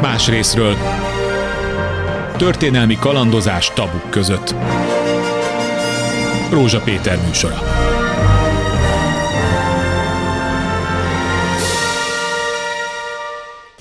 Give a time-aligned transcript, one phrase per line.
[0.00, 0.76] más részről.
[2.36, 4.54] Történelmi kalandozás tabuk között.
[6.50, 7.62] Rózsa Péter műsora.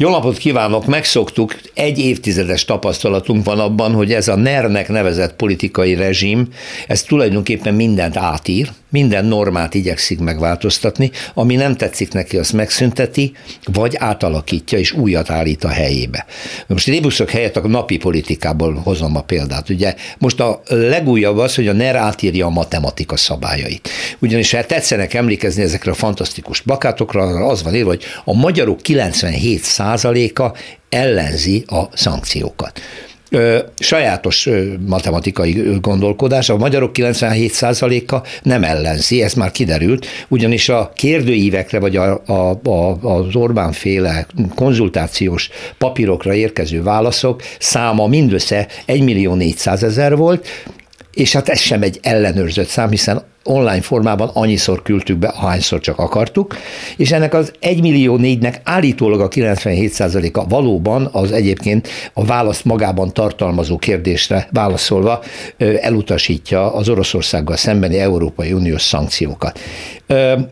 [0.02, 5.96] Jó napot kívánok, megszoktuk, egy évtizedes tapasztalatunk van abban, hogy ez a NER-nek nevezett politikai
[5.96, 6.48] rezsim,
[6.88, 13.32] ez tulajdonképpen mindent átír, minden normát igyekszik megváltoztatni, ami nem tetszik neki, azt megszünteti,
[13.64, 16.26] vagy átalakítja és újat állít a helyébe.
[16.68, 19.70] Most rébuszok helyett a napi politikából hozom a példát.
[19.70, 23.90] Ugye most a legújabb az, hogy a NER átírja a matematika szabályait.
[24.20, 29.64] Ugyanis hát tetszenek emlékezni ezekre a fantasztikus plakátokra, az van írva, hogy a magyarok 97
[29.64, 30.54] százaléka
[30.90, 32.82] ellenzi a szankciókat
[33.80, 34.50] sajátos
[34.88, 36.50] matematikai gondolkodás.
[36.50, 42.98] A magyarok 97%-a nem ellenzi, ez már kiderült, ugyanis a kérdőívekre vagy a, a, a,
[43.02, 44.26] az Orbán féle
[44.56, 50.48] konzultációs papírokra érkező válaszok száma mindössze 1 millió 400 ezer volt,
[51.14, 56.00] és hát ez sem egy ellenőrzött szám, hiszen online formában annyiszor küldtük be, ahányszor csak
[56.00, 56.58] akartuk,
[56.98, 63.14] és ennek az 1 millió négynek állítólag a 97%-a valóban az egyébként a választ magában
[63.14, 65.24] tartalmazó kérdésre válaszolva
[65.82, 69.60] elutasítja az Oroszországgal szembeni Európai Uniós szankciókat.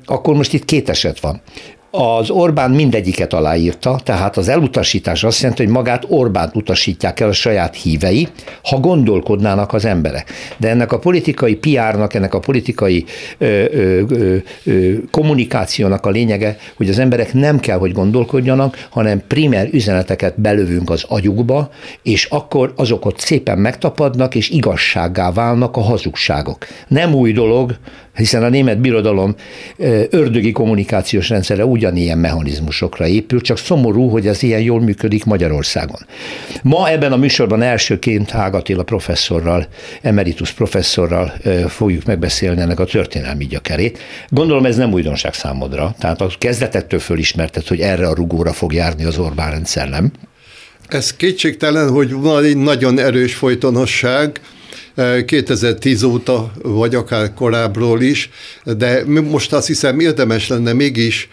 [0.05, 1.42] Akkor most itt két eset van.
[1.91, 7.33] Az Orbán mindegyiket aláírta, tehát az elutasítás azt jelenti, hogy magát Orbánt utasítják el a
[7.33, 8.27] saját hívei,
[8.63, 10.31] ha gondolkodnának az emberek.
[10.58, 13.05] De ennek a politikai PR-nak, ennek a politikai
[13.38, 19.67] ö, ö, ö, kommunikációnak a lényege, hogy az emberek nem kell, hogy gondolkodjanak, hanem primer
[19.71, 21.69] üzeneteket belövünk az agyukba,
[22.03, 26.65] és akkor azokat szépen megtapadnak, és igazsággá válnak a hazugságok.
[26.88, 27.75] Nem új dolog,
[28.17, 29.35] hiszen a német birodalom
[30.09, 35.99] ördögi kommunikációs rendszere ugyanilyen mechanizmusokra épül, csak szomorú, hogy ez ilyen jól működik Magyarországon.
[36.63, 39.67] Ma ebben a műsorban elsőként Hágatila professzorral,
[40.01, 41.33] emeritus professzorral
[41.67, 43.99] fogjuk megbeszélni ennek a történelmi gyakerét.
[44.30, 49.03] Gondolom ez nem újdonság számodra, tehát a kezdetettől fölismerted, hogy erre a rugóra fog járni
[49.03, 50.11] az Orbán rendszer, nem?
[50.87, 54.42] Ez kétségtelen, hogy van egy nagyon erős folytonosság,
[55.25, 58.30] 2010 óta, vagy akár korábbról is,
[58.63, 61.30] de most azt hiszem érdemes lenne mégis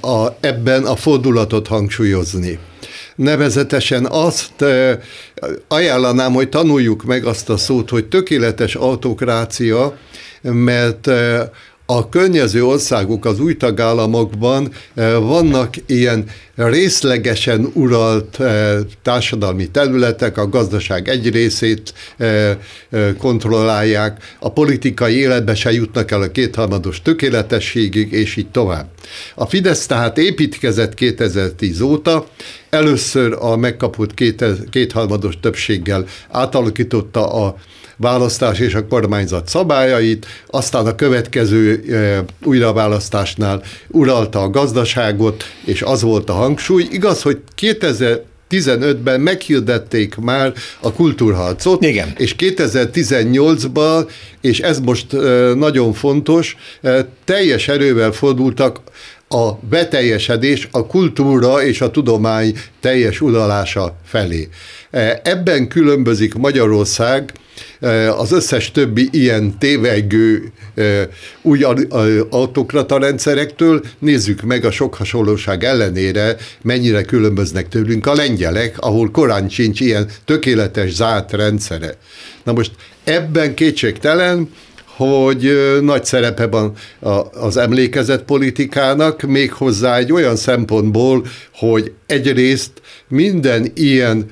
[0.00, 2.58] a, ebben a fordulatot hangsúlyozni.
[3.16, 4.64] Nevezetesen azt
[5.68, 9.98] ajánlanám, hogy tanuljuk meg azt a szót, hogy tökéletes autokrácia,
[10.42, 11.10] mert
[11.90, 16.24] a környező országok, az új tagállamokban eh, vannak ilyen
[16.68, 22.56] részlegesen uralt eh, társadalmi területek, a gazdaság egy részét eh,
[23.18, 28.86] kontrollálják, a politikai életbe se jutnak el a kétharmados tökéletességig, és így tovább.
[29.34, 32.26] A Fidesz tehát építkezett 2010 óta,
[32.70, 37.56] először a megkapott két, kétharmados többséggel átalakította a
[38.00, 46.02] választás és a kormányzat szabályait, aztán a következő e, újraválasztásnál uralta a gazdaságot, és az
[46.02, 46.88] volt a hangsúly.
[46.90, 52.12] Igaz, hogy 2000 2015-ben meghirdették már a kultúrharcot, Igen.
[52.16, 55.06] és 2018-ban, és ez most
[55.54, 56.56] nagyon fontos,
[57.24, 58.80] teljes erővel fordultak
[59.28, 64.48] a beteljesedés, a kultúra és a tudomány teljes uralása felé.
[65.22, 67.32] Ebben különbözik Magyarország
[68.16, 70.52] az összes többi ilyen tévegő
[71.42, 71.62] új
[72.30, 79.48] autokrata rendszerektől, nézzük meg a sok hasonlóság ellenére, mennyire különböznek tőlünk a lengyelek, ahol korán
[79.48, 81.96] sincs ilyen tökéletes zárt rendszere.
[82.44, 82.72] Na most
[83.04, 84.50] ebben kétségtelen,
[84.86, 85.52] hogy
[85.82, 86.72] nagy szerepe van
[87.32, 92.70] az emlékezett politikának, méghozzá egy olyan szempontból, hogy egyrészt
[93.08, 94.30] minden ilyen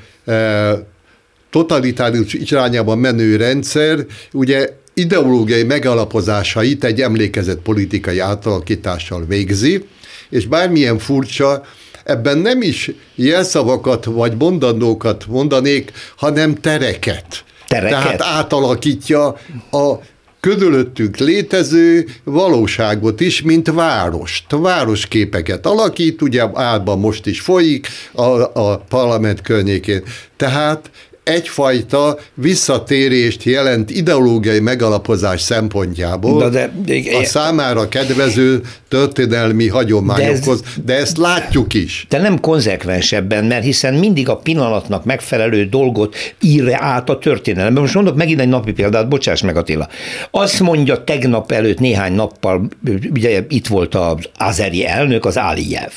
[1.50, 9.84] totalitárius irányában menő rendszer, ugye ideológiai megalapozásait egy emlékezett politikai átalakítással végzi,
[10.30, 11.64] és bármilyen furcsa,
[12.04, 17.44] ebben nem is jelszavakat vagy mondandókat mondanék, hanem tereket.
[17.66, 18.00] Tereket?
[18.00, 19.26] Tehát átalakítja
[19.70, 19.94] a
[20.40, 24.44] körülöttünk létező valóságot is, mint várost.
[24.50, 28.22] Városképeket alakít, ugye álban most is folyik a,
[28.60, 30.02] a parlament környékén.
[30.36, 30.90] Tehát
[31.28, 40.66] egyfajta visszatérést jelent ideológiai megalapozás szempontjából de, de, de, a számára kedvező történelmi hagyományokhoz, de,
[40.68, 42.06] ez, de ezt látjuk is.
[42.08, 47.82] De nem konzekvensebben, mert hiszen mindig a pillanatnak megfelelő dolgot ír át a történelemben.
[47.82, 49.88] Most mondok megint egy napi példát, bocsáss meg Attila.
[50.30, 52.68] Azt mondja tegnap előtt néhány nappal,
[53.10, 55.92] ugye itt volt az azeri elnök, az Aliyev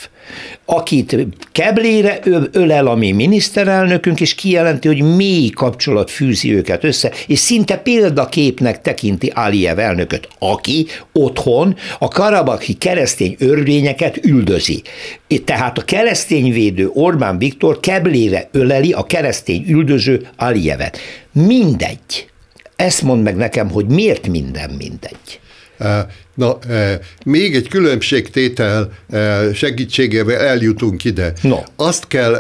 [0.65, 1.17] akit
[1.51, 2.19] keblére
[2.51, 8.81] ölel a mi miniszterelnökünk, és kijelenti, hogy mély kapcsolat fűzi őket össze, és szinte példaképnek
[8.81, 14.81] tekinti Aliyev elnököt, aki otthon a karabaki keresztény örvényeket üldözi.
[15.45, 20.97] Tehát a keresztényvédő Orbán Viktor keblére öleli a keresztény üldöző Aliyevet.
[21.31, 22.29] Mindegy.
[22.75, 25.40] Ezt mond meg nekem, hogy miért minden mindegy.
[26.35, 26.57] Na,
[27.25, 28.91] még egy különbségtétel
[29.53, 31.33] segítségével eljutunk ide.
[31.41, 31.57] No.
[31.75, 32.33] Azt kell,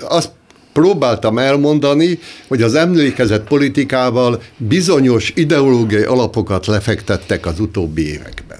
[0.00, 0.30] azt
[0.72, 2.18] próbáltam elmondani,
[2.48, 8.58] hogy az emlékezett politikával bizonyos ideológiai alapokat lefektettek az utóbbi években.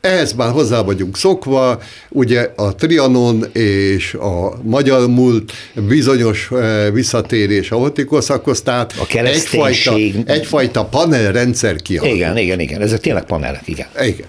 [0.00, 5.52] Ehhez már hozzá vagyunk szokva, ugye a Trianon és a magyar múlt
[5.88, 12.16] bizonyos eh, visszatérés a hotikoszakhoz, tehát a egyfajta, egyfajta panelrendszer kialakul.
[12.16, 13.86] Igen, igen, igen, ezek tényleg panelek, igen.
[14.00, 14.26] Igen.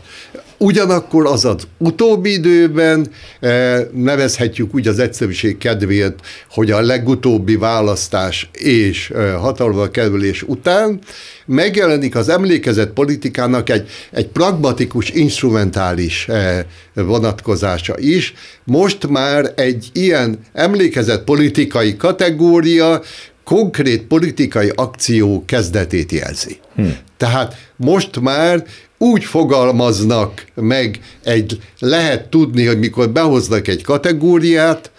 [0.61, 3.07] Ugyanakkor az az utóbbi időben
[3.39, 6.19] eh, nevezhetjük úgy az egyszerűség kedvéért,
[6.49, 10.99] hogy a legutóbbi választás és eh, hatalma kerülés után
[11.45, 16.63] megjelenik az emlékezett politikának egy, egy pragmatikus, instrumentális eh,
[16.93, 18.33] vonatkozása is.
[18.63, 23.01] Most már egy ilyen emlékezett politikai kategória
[23.43, 26.59] konkrét politikai akció kezdetét jelzi.
[26.75, 26.87] Hm.
[27.17, 28.63] Tehát most már
[29.01, 34.91] úgy fogalmaznak meg egy, lehet tudni, hogy mikor behoznak egy kategóriát,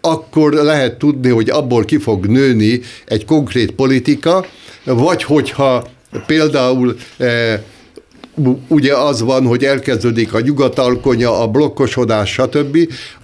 [0.00, 4.46] akkor lehet tudni, hogy abból ki fog nőni egy konkrét politika,
[4.84, 5.86] vagy hogyha
[6.26, 7.62] például e,
[8.68, 12.78] ugye az van, hogy elkezdődik a nyugatalkonya, a blokkosodás, stb.,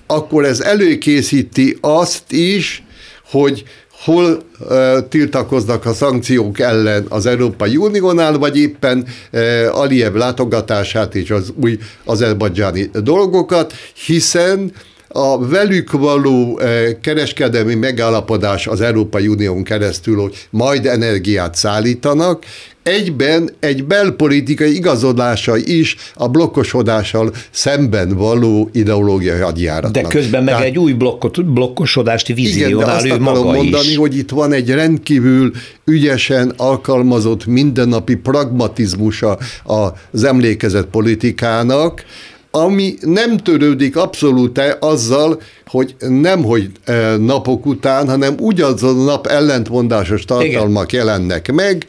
[0.07, 2.85] akkor ez előkészíti azt is,
[3.31, 3.65] hogy
[4.05, 7.07] hol e, tiltakoznak a szankciók ellen?
[7.09, 13.73] Az Európai Uniónál, vagy éppen e, Aliyev látogatását és az új azerbadzsáni dolgokat,
[14.07, 14.73] hiszen
[15.13, 16.61] a velük való
[17.01, 22.45] kereskedelmi megállapodás az Európai Unión keresztül, hogy majd energiát szállítanak,
[22.83, 30.03] egyben egy belpolitikai igazodása is a blokkosodással szemben való ideológiai hadjáratnak.
[30.03, 33.97] De közben meg Tehát, egy új blokkot, blokkosodást vizionál igen, ő maga mondani, is.
[33.97, 35.53] hogy itt van egy rendkívül
[35.85, 42.05] ügyesen alkalmazott mindennapi pragmatizmusa az emlékezett politikának,
[42.51, 49.27] ami nem törődik abszolút azzal, hogy nem hogy e, napok után, hanem ugyanazon a nap
[49.27, 51.07] ellentmondásos tartalmak Igen.
[51.07, 51.87] jelennek meg,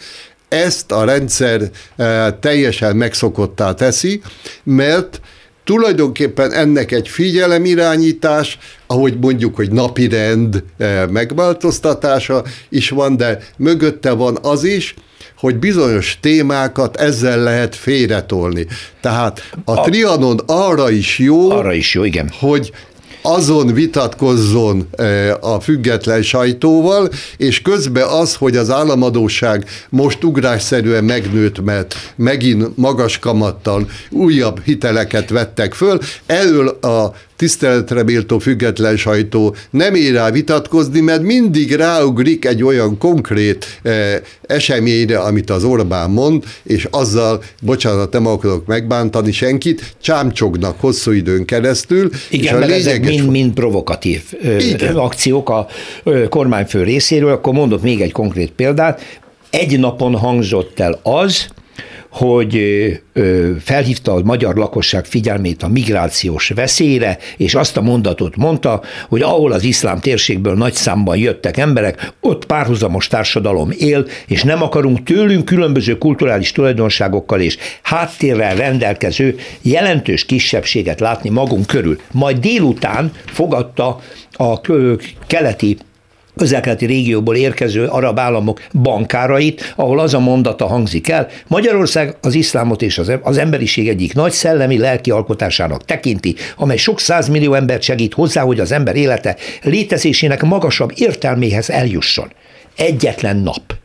[0.49, 4.21] ezt a rendszer e, teljesen megszokottá teszi,
[4.63, 5.21] mert
[5.63, 14.11] tulajdonképpen ennek egy figyelemirányítás, ahogy mondjuk, hogy napi rend e, megváltoztatása is van, de mögötte
[14.11, 14.95] van az is,
[15.41, 18.67] hogy bizonyos témákat ezzel lehet félretolni.
[19.01, 22.31] Tehát a, a Trianon arra is jó, arra is jó, igen.
[22.39, 22.71] hogy
[23.21, 31.63] azon vitatkozzon e, a független sajtóval, és közben az, hogy az államadóság most ugrásszerűen megnőtt,
[31.63, 39.95] mert megint magas kamattal újabb hiteleket vettek föl, elől a tiszteletre méltó független sajtó nem
[39.95, 46.43] ér rá vitatkozni, mert mindig ráugrik egy olyan konkrét eh, eseményre, amit az Orbán mond,
[46.63, 52.09] és azzal, bocsánat, nem akarok megbántani senkit, csámcsognak hosszú időn keresztül.
[52.29, 54.21] Igen, és a mert ezek mind-mind provokatív
[54.59, 54.95] Igen.
[54.95, 55.67] akciók a
[56.29, 59.19] kormányfő részéről, akkor mondok még egy konkrét példát.
[59.49, 61.47] Egy napon hangzott el az,
[62.11, 62.61] hogy
[63.59, 69.51] felhívta a magyar lakosság figyelmét a migrációs veszélyre, és azt a mondatot mondta, hogy ahol
[69.51, 75.45] az iszlám térségből nagy számban jöttek emberek, ott párhuzamos társadalom él, és nem akarunk tőlünk
[75.45, 81.99] különböző kulturális tulajdonságokkal és háttérrel rendelkező jelentős kisebbséget látni magunk körül.
[82.11, 83.99] Majd délután fogadta
[84.31, 84.61] a
[85.27, 85.77] keleti
[86.41, 92.81] közelkeleti régióból érkező arab államok bankárait, ahol az a mondata hangzik el, Magyarország az iszlámot
[92.81, 98.41] és az emberiség egyik nagy szellemi lelki alkotásának tekinti, amely sok százmillió embert segít hozzá,
[98.41, 102.31] hogy az ember élete létezésének magasabb értelméhez eljusson.
[102.75, 103.80] Egyetlen nap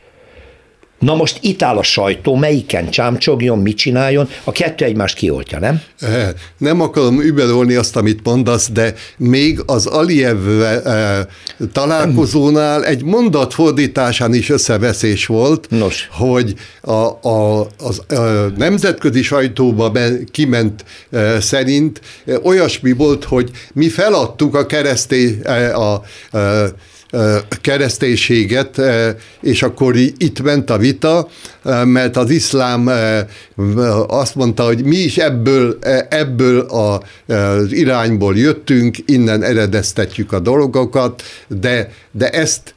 [0.98, 5.82] Na most itt áll a sajtó, melyiken csámcsogjon, mit csináljon, a kettő egymást kioltja, nem?
[6.58, 10.38] Nem akarom überolni azt, amit mondasz, de még az Aliyev
[11.72, 16.08] találkozónál egy mondat fordításán is összeveszés volt, Nos.
[16.12, 18.20] hogy a, a, az a
[18.56, 20.84] nemzetközi sajtóba be, kiment
[21.40, 22.00] szerint
[22.42, 25.40] olyasmi volt, hogy mi feladtuk a keresztény
[25.72, 26.02] a, a
[27.60, 28.80] kereszténységet,
[29.40, 31.28] és akkor itt ment a vita,
[31.84, 32.90] mert az iszlám
[34.06, 41.92] azt mondta, hogy mi is ebből, ebből az irányból jöttünk, innen eredeztetjük a dolgokat, de,
[42.10, 42.74] de ezt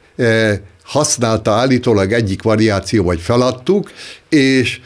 [0.90, 3.90] használta állítólag egyik variáció, vagy feladtuk,
[4.28, 4.80] és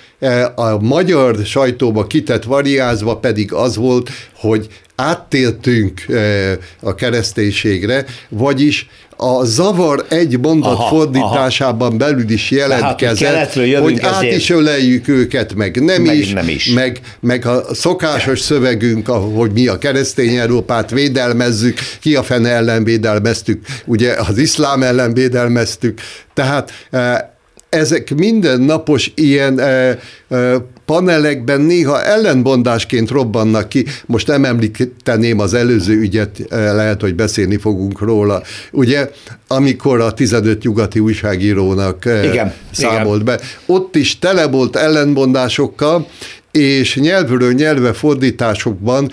[0.54, 6.04] a magyar sajtóba kitett variázva pedig az volt, hogy áttértünk
[6.80, 11.96] a kereszténységre, vagyis a zavar egy mondat aha, fordításában aha.
[11.96, 14.36] belül is jelentkezett, hát, hogy át ezért.
[14.36, 16.66] is öleljük őket, meg nem meg is, nem is.
[16.66, 22.84] Meg, meg a szokásos szövegünk, hogy mi a keresztény Európát védelmezzük, ki a fene ellen
[22.84, 26.00] védelmeztük, ugye az iszlám ellen védelmeztük,
[26.34, 26.72] tehát
[27.68, 29.98] ezek mindennapos ilyen e,
[30.28, 33.84] e, panelekben néha ellenbondásként robbannak ki.
[34.06, 38.42] Most nem említeném az előző ügyet, e, lehet, hogy beszélni fogunk róla.
[38.72, 39.10] Ugye,
[39.48, 43.36] amikor a 15 nyugati újságírónak e, igen, számolt igen.
[43.36, 46.06] be, ott is tele volt ellenmondásokkal,
[46.50, 49.10] és nyelvről nyelve fordításokban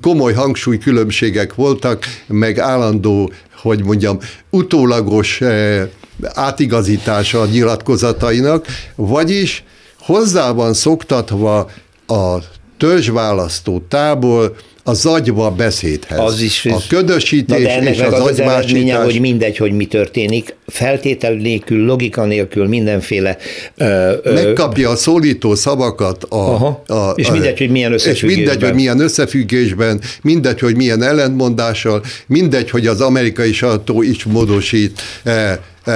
[0.00, 4.18] komoly hangsúlykülönbségek voltak, meg állandó, hogy mondjam,
[4.50, 5.88] utólagos e,
[6.34, 9.64] átigazítása a nyilatkozatainak, vagyis
[10.06, 11.70] hozzá van szoktatva
[12.06, 12.38] a
[12.78, 14.56] törzsválasztó tábor
[14.86, 16.18] a zagyva beszédhez.
[16.18, 21.84] Az is, a ködösítés és az, az eredménye, hogy mindegy, hogy mi történik, feltétel nélkül,
[21.84, 23.36] logika nélkül, mindenféle...
[23.76, 26.36] Ö, ö, Megkapja a szólító szavakat a...
[26.36, 28.30] Aha, a és mindegy, hogy milyen összefüggésben.
[28.30, 34.24] És mindegy, hogy milyen összefüggésben, mindegy, hogy milyen ellentmondással, mindegy, hogy az amerikai sajtó is
[34.24, 35.02] módosít.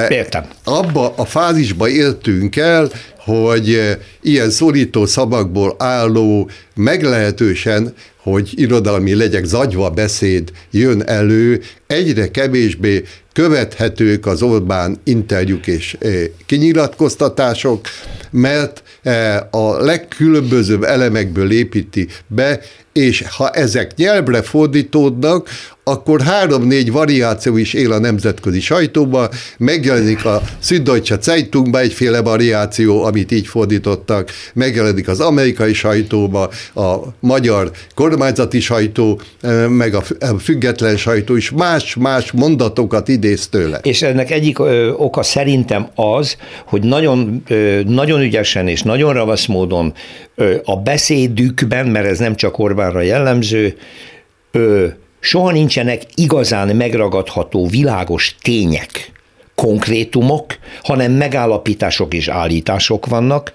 [0.08, 0.44] Értem.
[0.64, 7.94] Abba a fázisba éltünk el, hogy ilyen szorító szavakból álló, meglehetősen
[8.30, 16.24] hogy irodalmi legyek, zagyva beszéd jön elő, egyre kevésbé követhetők az Orbán interjúk és eh,
[16.46, 17.86] kinyilatkoztatások,
[18.30, 22.60] mert eh, a legkülönbözőbb elemekből építi be,
[22.92, 25.48] és ha ezek nyelvre fordítódnak,
[25.84, 29.28] akkor három-négy variáció is él a nemzetközi sajtóban,
[29.58, 37.70] megjelenik a Süddeutsche Zeitungban egyféle variáció, amit így fordítottak, megjelenik az amerikai sajtóba, a magyar
[37.94, 40.02] kormányzati sajtó, eh, meg a
[40.38, 43.78] független sajtó is más-más mondatokat idéz tőle.
[43.82, 49.46] És ennek egyik ö, oka szerintem az, hogy nagyon, ö, nagyon ügyesen és nagyon ravasz
[49.46, 49.92] módon
[50.34, 53.76] ö, a beszédükben, mert ez nem csak Orbánra jellemző,
[54.50, 54.86] ö,
[55.20, 59.12] soha nincsenek igazán megragadható világos tények,
[59.54, 60.46] konkrétumok,
[60.82, 63.52] hanem megállapítások és állítások vannak,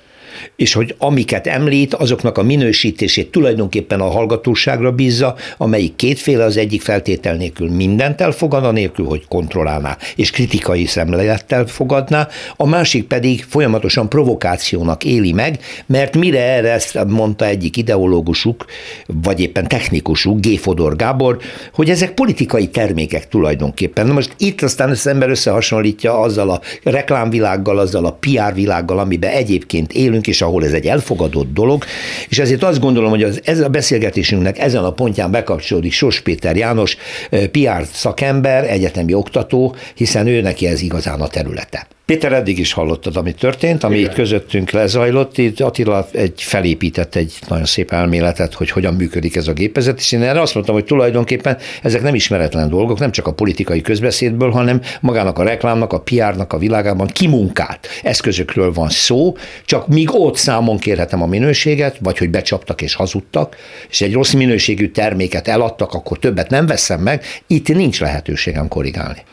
[0.55, 6.81] és hogy amiket említ, azoknak a minősítését tulajdonképpen a hallgatóságra bízza, amelyik kétféle az egyik
[6.81, 14.09] feltétel nélkül mindent elfogad, nélkül, hogy kontrollálná, és kritikai szemlélettel fogadná, a másik pedig folyamatosan
[14.09, 18.65] provokációnak éli meg, mert mire erre ezt mondta egyik ideológusuk,
[19.05, 20.57] vagy éppen technikusuk, G.
[20.57, 21.37] Fodor Gábor,
[21.73, 24.05] hogy ezek politikai termékek tulajdonképpen.
[24.05, 29.31] Na most itt aztán az ember összehasonlítja azzal a reklámvilággal, azzal a PR világgal, amiben
[29.31, 31.83] egyébként élünk, és ahol ez egy elfogadott dolog,
[32.29, 36.55] és ezért azt gondolom, hogy az, ez a beszélgetésünknek ezen a pontján bekapcsolódik Sos Péter
[36.55, 36.97] János,
[37.29, 41.87] PR szakember, egyetemi oktató, hiszen ő neki ez igazán a területe.
[42.05, 44.09] Péter, eddig is hallottad, ami történt, ami Igen.
[44.09, 45.37] itt közöttünk lezajlott.
[45.37, 50.11] Itt Attila egy felépített egy nagyon szép elméletet, hogy hogyan működik ez a gépezet, és
[50.11, 54.49] én erre azt mondtam, hogy tulajdonképpen ezek nem ismeretlen dolgok, nem csak a politikai közbeszédből,
[54.49, 60.37] hanem magának a reklámnak, a PR-nak a világában kimunkált eszközökről van szó, csak míg ott
[60.37, 63.55] számon kérhetem a minőséget, vagy hogy becsaptak és hazudtak,
[63.89, 69.23] és egy rossz minőségű terméket eladtak, akkor többet nem veszem meg, itt nincs lehetőségem korrigálni.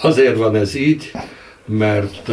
[0.00, 1.10] Azért van ez így,
[1.66, 2.30] mert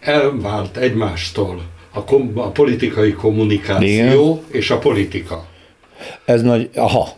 [0.00, 1.62] elvált egymástól
[1.92, 4.60] a, kom- a politikai kommunikáció Igen.
[4.60, 5.46] és a politika.
[6.24, 7.08] Ez nagy, aha,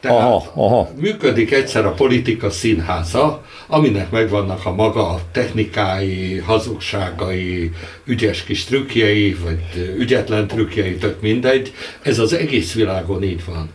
[0.00, 0.88] tehát aha, aha.
[1.00, 7.70] működik egyszer a politika színháza, aminek megvannak a maga technikái, hazugságai,
[8.04, 11.72] ügyes kis trükkjei, vagy ügyetlen trükkjei, tök mindegy.
[12.02, 13.70] Ez az egész világon így van.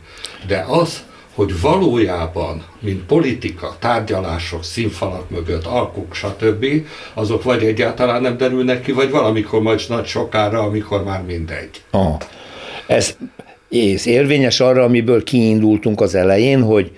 [0.47, 1.03] De az,
[1.41, 6.65] hogy valójában, mint politika, tárgyalások, színfalak mögött, alkuk, stb.,
[7.13, 11.69] azok vagy egyáltalán nem derülnek ki, vagy valamikor majd nagy sokára, amikor már mindegy.
[11.91, 12.17] Ah.
[12.87, 13.17] Ez,
[13.69, 16.91] ez érvényes arra, amiből kiindultunk az elején, hogy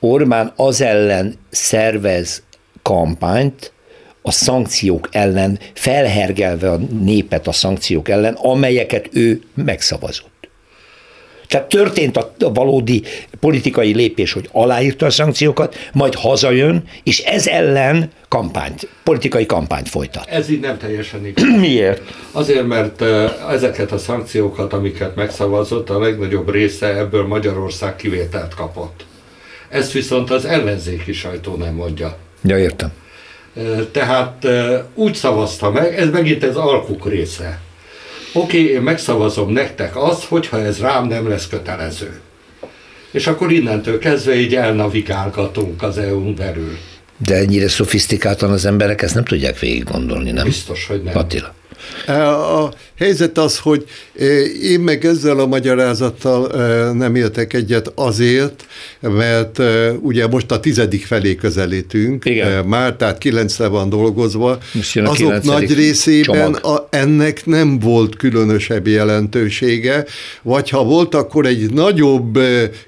[0.00, 2.42] Orbán az ellen szervez
[2.82, 3.72] kampányt,
[4.22, 10.31] a szankciók ellen, felhergelve a népet a szankciók ellen, amelyeket ő megszavazott.
[11.52, 13.02] Tehát történt a valódi
[13.40, 20.28] politikai lépés, hogy aláírta a szankciókat, majd hazajön, és ez ellen kampányt, politikai kampányt folytat.
[20.28, 21.44] Ez így nem teljesen igaz.
[21.60, 22.02] Miért?
[22.32, 23.02] Azért, mert
[23.50, 29.04] ezeket a szankciókat, amiket megszavazott, a legnagyobb része ebből Magyarország kivételt kapott.
[29.68, 32.16] Ezt viszont az ellenzéki sajtó nem mondja.
[32.42, 32.92] Ja, értem.
[33.90, 34.46] Tehát
[34.94, 37.60] úgy szavazta meg, ez megint ez alkuk része.
[38.34, 42.20] Oké, okay, én megszavazom nektek azt, hogyha ez rám nem lesz kötelező.
[43.10, 46.78] És akkor innentől kezdve így elnavigálgatunk az EU-n belül.
[47.26, 50.44] De ennyire szofisztikáltan az emberek ezt nem tudják végig gondolni, nem?
[50.44, 51.16] Biztos, hogy nem.
[51.16, 51.54] Attila.
[52.06, 53.84] A helyzet az, hogy
[54.62, 56.46] én meg ezzel a magyarázattal
[56.92, 58.66] nem éltek egyet azért,
[59.00, 59.60] mert
[60.00, 62.64] ugye most a tizedik felé közelítünk, Igen.
[62.64, 64.58] már, tehát kilencre van dolgozva,
[65.04, 70.04] azok nagy részében a, ennek nem volt különösebb jelentősége,
[70.42, 72.38] vagy ha volt, akkor egy nagyobb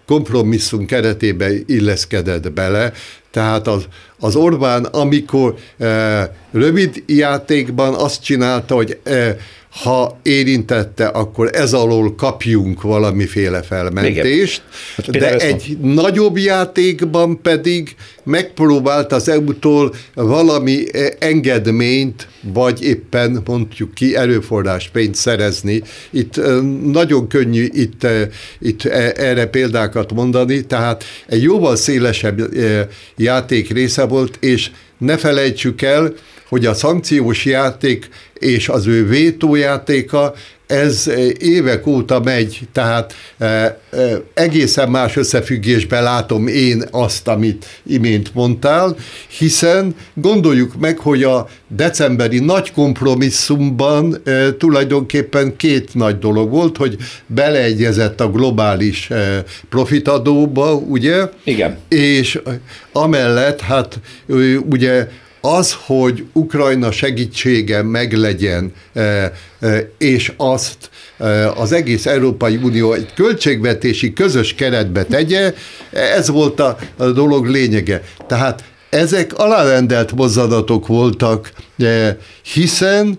[0.06, 2.92] kompromisszum keretébe illeszkedett bele,
[3.30, 3.88] tehát az,
[4.24, 9.36] az Orbán, amikor e, rövid játékban azt csinálta, hogy e,
[9.82, 14.62] ha érintette, akkor ez alól kapjunk valamiféle felmentést,
[14.96, 23.94] Hát de egy nagyobb játékban pedig megpróbált az EU-tól valami eh, engedményt, vagy éppen mondjuk
[23.94, 25.82] ki erőforrás pénzt szerezni.
[26.10, 26.40] Itt
[26.84, 28.06] nagyon könnyű itt,
[28.60, 32.40] itt erre példákat mondani, tehát egy jóval szélesebb
[33.16, 36.12] játék része volt, és ne felejtsük el,
[36.48, 40.34] hogy a szankciós játék és az ő vétójátéka,
[40.66, 43.72] ez eh, évek óta megy, tehát eh, eh,
[44.34, 48.96] egészen más összefüggésben látom én azt, amit imént mondtál,
[49.38, 54.22] hiszen gondoljuk meg, hogy a decemberi nagy kompromisszumban
[54.58, 59.10] tulajdonképpen két nagy dolog volt, hogy beleegyezett a globális
[59.68, 61.28] profitadóba, ugye?
[61.44, 61.78] Igen.
[61.88, 62.40] És
[62.92, 64.00] amellett, hát
[64.70, 65.08] ugye
[65.44, 73.12] az, hogy Ukrajna segítsége meglegyen, eh, eh, és azt eh, az egész Európai Unió egy
[73.14, 75.54] költségvetési közös keretbe tegye,
[75.90, 78.02] ez volt a, dolog lényege.
[78.26, 81.52] Tehát ezek alárendelt mozzanatok voltak,
[82.52, 83.18] hiszen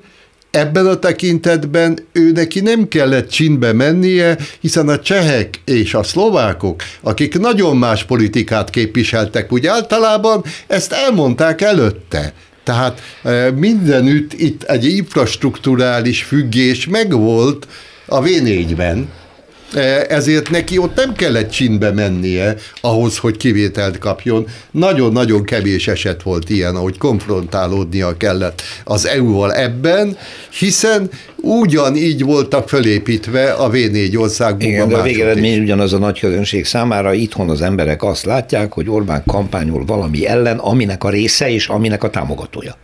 [0.55, 6.83] ebben a tekintetben ő neki nem kellett csinbe mennie, hiszen a csehek és a szlovákok,
[7.01, 12.33] akik nagyon más politikát képviseltek úgy általában, ezt elmondták előtte.
[12.63, 13.01] Tehát
[13.55, 17.67] mindenütt itt egy infrastruktúrális függés megvolt
[18.05, 19.09] a V4-ben,
[20.09, 24.47] ezért neki ott nem kellett csinbe mennie ahhoz, hogy kivételt kapjon.
[24.71, 30.17] Nagyon-nagyon kevés eset volt ilyen, ahogy konfrontálódnia kellett az EU-val ebben,
[30.59, 34.67] hiszen ugyanígy voltak fölépítve a V4 országban.
[34.67, 37.13] Igen, de a végeredmény ugyanaz a nagy közönség számára.
[37.13, 42.03] Itthon az emberek azt látják, hogy Orbán kampányol valami ellen, aminek a része és aminek
[42.03, 42.77] a támogatója.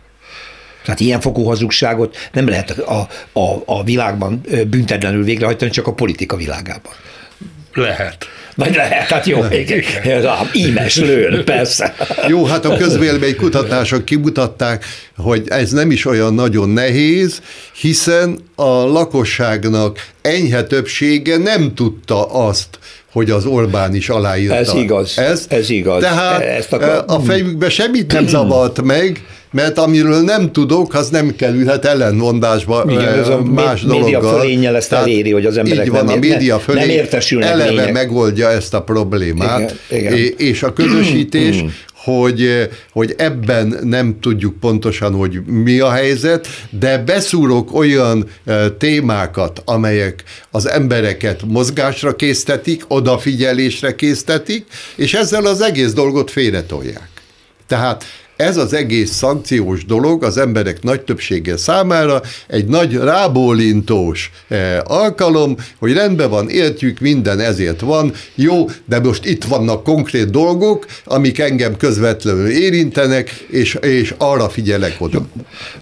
[0.84, 6.36] Tehát ilyen fokú hazugságot nem lehet a, a, a világban büntetlenül végrehajtani, csak a politika
[6.36, 6.92] világában.
[7.74, 8.26] Lehet.
[8.54, 9.82] Vagy lehet, hát jó, igen.
[10.52, 11.94] Ímes lőn, persze.
[12.28, 14.84] Jó, hát a közvélemény kutatások kimutatták,
[15.16, 17.42] hogy ez nem is olyan nagyon nehéz,
[17.80, 22.78] hiszen a lakosságnak enyhe többsége nem tudta azt,
[23.12, 24.54] hogy az Orbán is aláírta.
[24.54, 25.52] Ez igaz, ezt.
[25.52, 26.02] ez igaz.
[26.02, 27.04] Tehát Ezt akar...
[27.06, 33.18] a fejükbe semmit nem zavart meg, mert amiről nem tudok, az nem kerülhet ellenmondásba Igen,
[33.18, 34.40] ez a más média dologgal.
[34.40, 37.48] fölényel ezt Tehát eléri, hogy az emberek így van, nem, a média fölény nem értesülnek
[37.48, 37.92] eleve lényeg.
[37.92, 40.34] megoldja ezt a problémát, Igen, igen.
[40.36, 41.64] és a közösítés,
[42.04, 48.28] hogy, hogy ebben nem tudjuk pontosan, hogy mi a helyzet, de beszúrok olyan
[48.78, 57.08] témákat, amelyek az embereket mozgásra késztetik, odafigyelésre késztetik, és ezzel az egész dolgot félretolják.
[57.66, 58.04] Tehát
[58.42, 65.56] ez az egész szankciós dolog az emberek nagy többsége számára egy nagy rábólintós eh, alkalom,
[65.78, 71.38] hogy rendben van, értjük, minden ezért van, jó, de most itt vannak konkrét dolgok, amik
[71.38, 75.26] engem közvetlenül érintenek, és, és arra figyelek oda.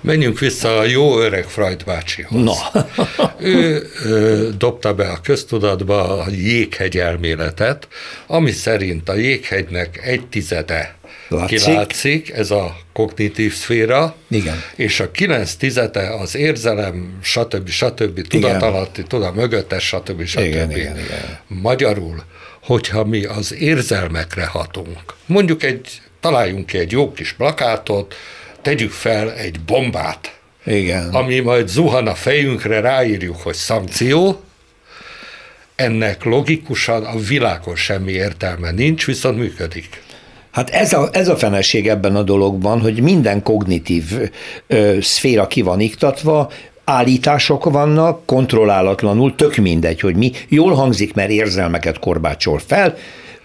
[0.00, 2.42] Menjünk vissza a jó öreg Freud bácsihoz.
[2.42, 2.84] Na.
[3.38, 7.88] ő ö, dobta be a köztudatba a jéghegy elméletet,
[8.26, 10.98] ami szerint a jéghegynek egy tizede
[11.30, 11.58] Látszik.
[11.58, 14.62] kilátszik, ez a kognitív szféra, Igen.
[14.76, 17.68] és a kilenc tizede az érzelem, stb.
[17.68, 18.26] stb.
[18.26, 20.24] tudatalatti, tudat mögöttes, stb.
[20.24, 20.40] stb.
[20.40, 21.38] Igen, igen, igen.
[21.46, 22.24] Magyarul,
[22.62, 28.14] hogyha mi az érzelmekre hatunk, mondjuk egy, találjunk ki egy jó kis plakátot,
[28.62, 31.08] tegyük fel egy bombát, Igen.
[31.08, 34.40] ami majd zuhan a fejünkre, ráírjuk, hogy szankció,
[35.74, 40.02] ennek logikusan a világon semmi értelme nincs, viszont működik.
[40.50, 44.04] Hát ez a, ez a feleség ebben a dologban, hogy minden kognitív
[44.66, 46.50] ö, szféra ki van iktatva,
[46.84, 50.32] állítások vannak, kontrollálatlanul, tök mindegy, hogy mi.
[50.48, 52.96] Jól hangzik, mert érzelmeket korbácsol fel,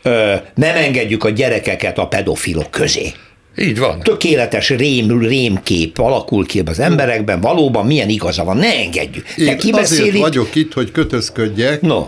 [0.02, 3.12] ö, nem engedjük a gyerekeket a pedofilok közé.
[3.58, 4.00] Így van.
[4.00, 9.28] Tökéletes rém, rémkép alakul ki az emberekben, valóban milyen igaza van, ne engedjük.
[9.38, 10.22] Én Te azért itt?
[10.22, 11.82] vagyok itt, hogy kötözködjek.
[11.82, 12.08] No.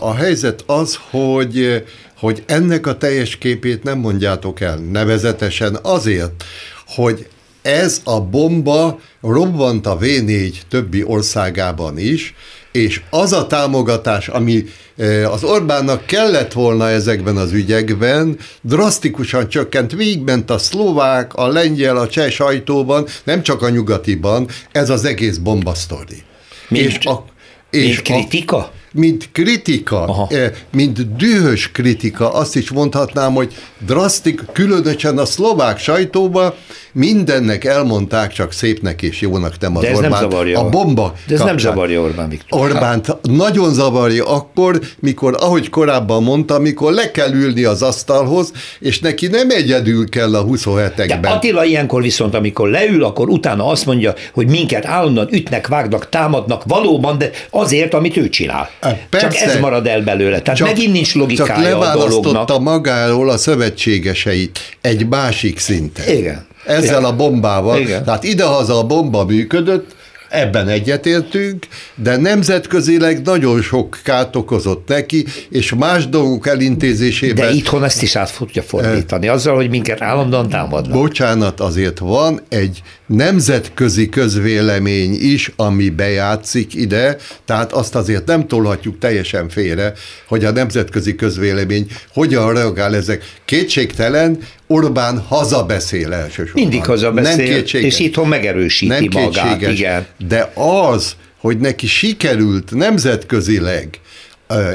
[0.00, 1.84] A helyzet az, hogy
[2.18, 6.44] hogy ennek a teljes képét nem mondjátok el, nevezetesen azért,
[6.86, 7.28] hogy
[7.62, 12.34] ez a bomba robbant a V4 többi országában is,
[12.72, 14.64] és az a támogatás, ami
[14.96, 21.96] e, az Orbánnak kellett volna ezekben az ügyekben, drasztikusan csökkent, végigment a szlovák, a lengyel,
[21.96, 26.22] a cseh sajtóban, nem csak a nyugatiban, ez az egész bombasztori.
[26.68, 27.24] Mint, és a,
[27.70, 28.56] és mint kritika?
[28.56, 30.26] A, mint kritika, Aha.
[30.30, 33.54] Eh, mint dühös kritika, azt is mondhatnám, hogy
[33.86, 36.54] drasztik, különösen a szlovák sajtóban
[36.96, 40.10] mindennek elmondták, csak szépnek és jónak nem az De ez Orbán.
[40.10, 40.58] Nem zavarja.
[40.58, 41.46] A bomba De ez kapcsán.
[41.46, 42.60] nem zavarja Orbán Viktor.
[42.60, 49.00] Orbánt nagyon zavarja akkor, mikor, ahogy korábban mondta, mikor le kell ülni az asztalhoz, és
[49.00, 51.18] neki nem egyedül kell a 27-ekben.
[51.20, 56.08] De Attila ilyenkor viszont, amikor leül, akkor utána azt mondja, hogy minket állandóan ütnek, vágnak,
[56.08, 58.70] támadnak, valóban, de azért, amit ő csinál.
[59.10, 60.40] Persze, csak ez marad el belőle.
[60.40, 62.62] Tehát csak, megint nincs logikája csak a dolognak.
[62.62, 66.08] magáról a szövetségeseit egy másik szinten.
[66.08, 66.46] Igen.
[66.66, 67.04] Ezzel Igen.
[67.04, 67.80] a bombával.
[67.80, 68.04] Igen.
[68.04, 69.94] Tehát idehaza a bomba működött,
[70.28, 77.46] Ebben egyetértünk, de nemzetközileg nagyon sok kárt okozott neki, és más dolgok elintézésében...
[77.46, 80.98] De itthon ezt is át tudja fordítani, azzal, hogy minket állandóan támadnak.
[80.98, 88.98] Bocsánat, azért van egy nemzetközi közvélemény is, ami bejátszik ide, tehát azt azért nem tolhatjuk
[88.98, 89.92] teljesen félre,
[90.26, 93.24] hogy a nemzetközi közvélemény hogyan reagál ezek.
[93.44, 96.62] Kétségtelen, Orbán hazabeszél elsősorban.
[96.62, 100.06] Mindig hazabeszél, nem és itthon megerősíti nem magát, igen.
[100.28, 103.88] De az, hogy neki sikerült nemzetközileg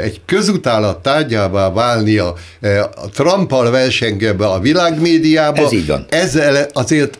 [0.01, 2.33] egy közutálat tárgyává válnia
[2.95, 5.61] a Trumpal versengebe a világmédiába.
[5.61, 6.05] Ez így van.
[6.09, 7.19] Ezzel azért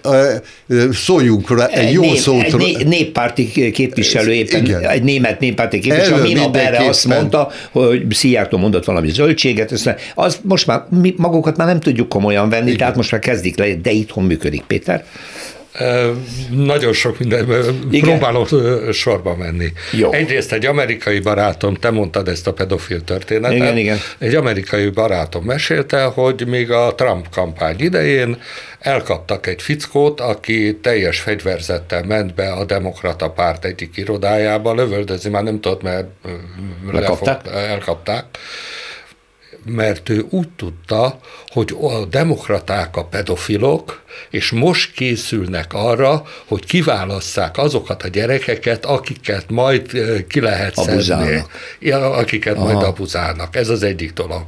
[0.92, 2.44] szóljunk rá egy, egy jó nép, szót.
[2.44, 4.84] Egy né, néppárti képviselő éppen, Igen.
[4.84, 9.96] egy német néppárti képviselő, Elő minap erre azt mondta, hogy Szijjártó mondott valami zöldséget, aztán
[10.16, 12.78] az most már mi magukat már nem tudjuk komolyan venni, Igen.
[12.78, 15.06] tehát most már kezdik le, de itthon működik, Péter.
[16.50, 17.48] Nagyon sok minden,
[17.92, 18.10] Igen?
[18.10, 18.48] próbálok
[18.92, 19.72] sorba menni.
[19.92, 20.12] Jó.
[20.12, 23.98] Egyrészt egy amerikai barátom, te mondtad ezt a pedofil történetet, igen, igen.
[24.18, 28.42] egy amerikai barátom mesélte, hogy még a Trump kampány idején
[28.80, 35.44] elkaptak egy fickót, aki teljes fegyverzettel ment be a demokrata párt egyik irodájába, lövöldözni már
[35.44, 36.08] nem tudott, mert
[36.92, 37.42] Lekapták?
[37.54, 38.26] elkapták
[39.66, 47.58] mert ő úgy tudta, hogy a demokraták a pedofilok, és most készülnek arra, hogy kiválasszák
[47.58, 49.92] azokat a gyerekeket, akiket majd
[50.28, 51.44] ki lehet szedni.
[51.92, 52.66] Akiket Aha.
[52.66, 53.56] majd abuzálnak.
[53.56, 54.44] Ez az egyik dolog.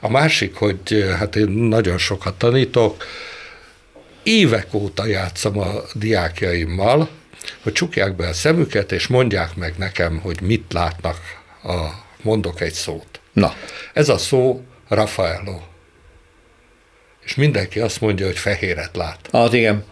[0.00, 3.04] A másik, hogy hát én nagyon sokat tanítok,
[4.22, 7.08] évek óta játszom a diákjaimmal,
[7.62, 11.16] hogy csukják be a szemüket, és mondják meg nekem, hogy mit látnak,
[11.62, 13.17] a, mondok egy szót.
[13.38, 13.54] Na.
[13.92, 15.58] Ez a szó Raffaello.
[17.24, 19.18] És mindenki azt mondja, hogy fehéret lát.
[19.30, 19.84] Ah, igen.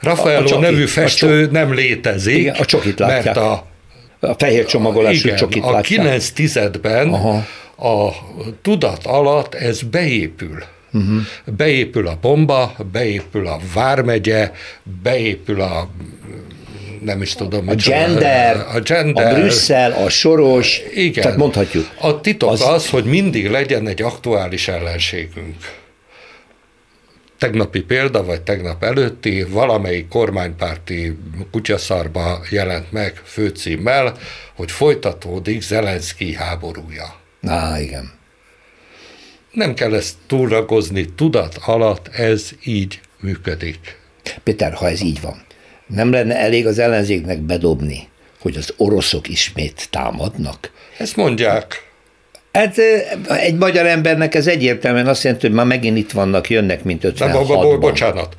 [0.00, 2.36] Raffaello a, a csoki, nevű festő a nem létezik.
[2.36, 3.24] Igen, a csokit látják.
[3.24, 3.66] Mert a,
[4.20, 6.02] a fehér csomagolású igen, csokit a látják.
[6.02, 7.44] 9 tizedben Aha.
[7.76, 8.12] a
[8.62, 10.62] tudat alatt ez beépül.
[10.92, 11.20] Uh-huh.
[11.56, 14.52] Beépül a bomba, beépül a vármegye,
[15.02, 15.88] beépül a
[17.02, 17.68] nem is tudom.
[17.68, 21.22] A gender, a gender, a Brüsszel, a Soros, igen.
[21.22, 21.90] tehát mondhatjuk.
[22.00, 25.56] A titok az, az, hogy mindig legyen egy aktuális ellenségünk.
[27.38, 31.18] Tegnapi példa, vagy tegnap előtti, valamelyik kormánypárti
[31.50, 34.14] kutyaszarba jelent meg főcímmel,
[34.54, 37.14] hogy folytatódik Zelenszky háborúja.
[37.46, 38.10] Á, igen.
[39.52, 44.00] Nem kell ezt túlragozni, tudat alatt ez így működik.
[44.42, 45.42] Péter, ha ez így van,
[45.88, 48.08] nem lenne elég az ellenzéknek bedobni,
[48.40, 50.70] hogy az oroszok ismét támadnak?
[50.98, 51.86] Ezt mondják.
[52.52, 52.78] Hát
[53.28, 57.76] egy magyar embernek ez egyértelműen azt jelenti, hogy már megint itt vannak, jönnek, mint 56-ban.
[57.80, 58.34] Bocsánat,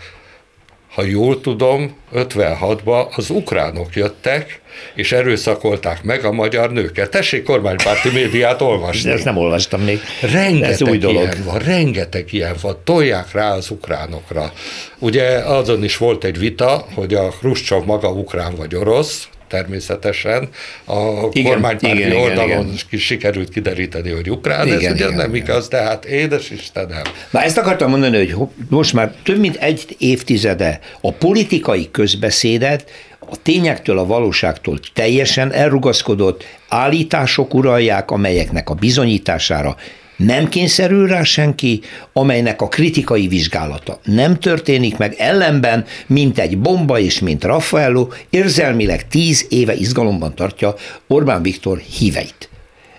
[0.93, 4.61] ha jól tudom, 56-ban az ukránok jöttek,
[4.95, 7.09] és erőszakolták meg a magyar nőket.
[7.09, 9.09] Tessék kormánypárti médiát olvasni.
[9.09, 9.99] De ezt nem olvastam még.
[10.21, 11.21] Rengeteg Ez új dolog.
[11.21, 12.77] ilyen van, rengeteg ilyen van.
[12.83, 14.53] Tolják rá az ukránokra.
[14.99, 20.49] Ugye azon is volt egy vita, hogy a Khrushchev maga ukrán vagy orosz, természetesen.
[20.85, 20.99] A
[21.31, 22.75] Igen, kormánypárti igen, igen, oldalon igen.
[22.89, 25.47] ki- sikerült kideríteni, hogy ukrán, Igen, ez ugye igen, nem igen.
[25.47, 27.01] igaz, de hát édes Istenem.
[27.31, 32.91] Na ezt akartam mondani, hogy ho- most már több mint egy évtizede a politikai közbeszédet
[33.19, 39.75] a tényektől, a valóságtól teljesen elrugaszkodott állítások uralják, amelyeknek a bizonyítására
[40.19, 41.81] nem kényszerül rá senki,
[42.13, 49.07] amelynek a kritikai vizsgálata nem történik meg, ellenben, mint egy bomba és mint Raffaello, érzelmileg
[49.07, 50.75] tíz éve izgalomban tartja
[51.07, 52.49] Orbán Viktor híveit.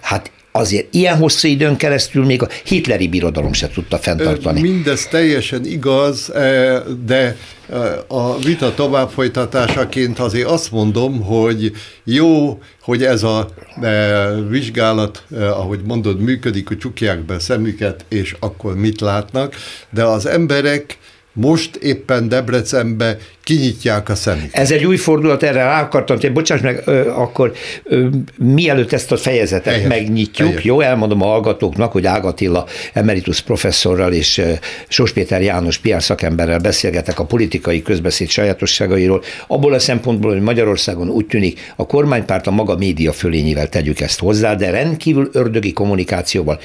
[0.01, 4.61] Hát azért ilyen hosszú időn keresztül még a hitleri birodalom se tudta fenntartani.
[4.61, 7.37] Mindez teljesen igaz, eh, de
[7.69, 11.73] eh, a vita továbbfolytatásaként azért azt mondom, hogy
[12.05, 13.49] jó, hogy ez a
[13.81, 19.55] eh, vizsgálat, ahogy mondod, működik, hogy csukják be szemüket, és akkor mit látnak,
[19.91, 20.99] de az emberek
[21.33, 23.19] most éppen Debrecenbe
[23.57, 24.55] kinyitják a szemüket.
[24.57, 27.53] Ez egy új fordulat, erre rá akartam, hogy bocsáss meg, ö, akkor
[27.85, 28.07] ö,
[28.39, 30.65] mielőtt ezt a fejezetet Helyes, megnyitjuk, helyes.
[30.65, 34.53] jó, elmondom a hallgatóknak, hogy Ágatilla emeritus professzorral és ö,
[34.89, 41.09] Sos Péter János PR szakemberrel beszélgetek a politikai közbeszéd sajátosságairól, abból a szempontból, hogy Magyarországon
[41.09, 46.61] úgy tűnik, a kormánypárt a maga média fölényével tegyük ezt hozzá, de rendkívül ördögi kommunikációval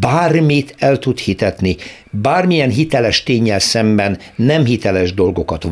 [0.00, 1.76] bármit el tud hitetni,
[2.10, 5.64] bármilyen hiteles tényel szemben nem hiteles dolgokat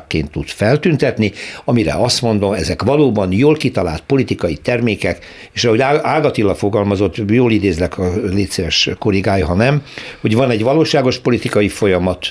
[0.00, 1.32] valóságként tud feltüntetni,
[1.64, 7.98] amire azt mondom, ezek valóban jól kitalált politikai termékek, és ahogy Ágatilla fogalmazott, jól idézlek,
[7.98, 9.82] a légy szíves korrigálj, ha nem,
[10.20, 12.26] hogy van egy valóságos politikai folyamat,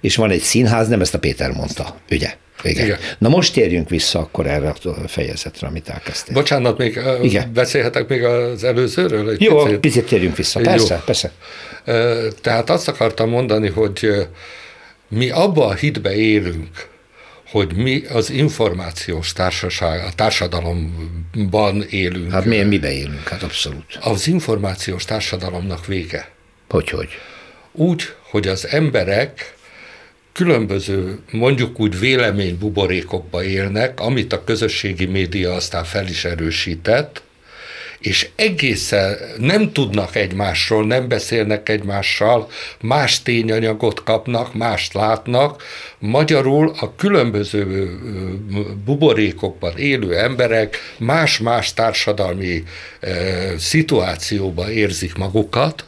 [0.00, 2.34] és van egy színház, nem ezt a Péter mondta, ugye?
[2.62, 2.84] Igen.
[2.84, 2.98] Igen.
[3.18, 6.34] Na most térjünk vissza akkor erre a fejezetre, amit elkezdtél.
[6.34, 7.50] Bocsánat, még Igen.
[7.54, 9.30] beszélhetek még az előzőről?
[9.30, 9.80] Egy Jó, picit?
[9.80, 10.58] picit térjünk vissza.
[10.58, 10.64] Jó.
[10.64, 11.30] Persze, persze.
[11.84, 14.08] Ö, Tehát azt akartam mondani, hogy
[15.08, 16.88] mi abba a hitbe élünk,
[17.54, 22.32] hogy mi az információs társaság, a társadalomban élünk.
[22.32, 23.28] Hát miért mibe élünk?
[23.28, 23.98] Hát abszolút.
[24.00, 26.30] Az információs társadalomnak vége.
[26.68, 27.08] Hogy, hogy?
[27.72, 29.54] Úgy, hogy az emberek
[30.32, 37.22] különböző, mondjuk úgy véleménybuborékokba élnek, amit a közösségi média aztán fel is erősített,
[38.06, 45.62] és egészen nem tudnak egymásról, nem beszélnek egymással, más tényanyagot kapnak, mást látnak.
[45.98, 47.90] Magyarul a különböző
[48.84, 52.62] buborékokban élő emberek más-más társadalmi
[53.00, 53.10] ö,
[53.58, 55.84] szituációban érzik magukat,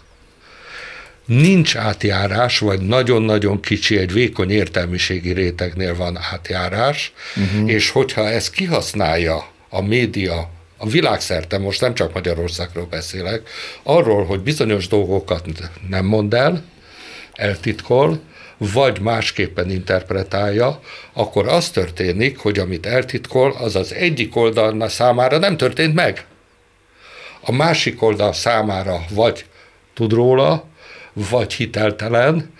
[1.26, 7.70] nincs átjárás, vagy nagyon-nagyon kicsi, egy vékony értelmiségi rétegnél van átjárás, uh-huh.
[7.70, 13.48] és hogyha ezt kihasználja a média, a világszerte, most nem csak Magyarországról beszélek,
[13.82, 15.46] arról, hogy bizonyos dolgokat
[15.88, 16.64] nem mond el,
[17.32, 18.20] eltitkol,
[18.58, 20.80] vagy másképpen interpretálja,
[21.12, 26.24] akkor az történik, hogy amit eltitkol, az az egyik oldalna számára nem történt meg.
[27.40, 29.44] A másik oldal számára vagy
[29.94, 30.64] tud róla,
[31.12, 32.54] vagy hiteltelen.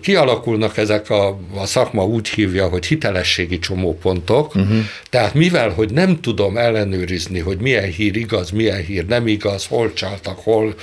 [0.00, 4.76] Kialakulnak ezek a, a szakma úgy hívja, hogy hitelességi csomópontok, uh-huh.
[5.10, 9.92] tehát mivel, hogy nem tudom ellenőrizni, hogy milyen hír igaz, milyen hír nem igaz, hol
[9.92, 10.74] csaltak, hol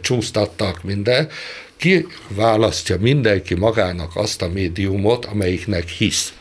[0.00, 1.28] csúsztattak, minden,
[1.76, 6.32] kiválasztja mindenki magának azt a médiumot, amelyiknek hisz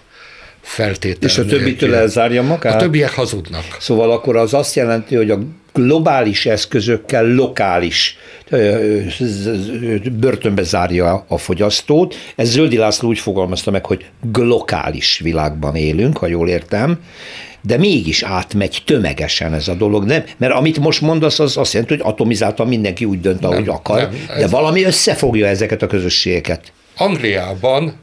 [0.62, 2.76] feltétel És a többitől elzárja magát?
[2.76, 3.64] A többiek hazudnak.
[3.80, 5.40] Szóval akkor az azt jelenti, hogy a
[5.84, 8.18] globális eszközökkel lokális
[10.20, 12.16] börtönbe zárja a fogyasztót.
[12.36, 17.00] Ez Zöldi László úgy fogalmazta meg, hogy glokális világban élünk, ha jól értem,
[17.62, 20.24] de mégis átmegy tömegesen ez a dolog, nem?
[20.38, 24.02] Mert amit most mondasz, az azt jelenti, hogy atomizáltan mindenki úgy dönt, ahogy Nem, akar,
[24.02, 26.72] nem, de valami összefogja ezeket a közösségeket.
[26.98, 27.94] Angliában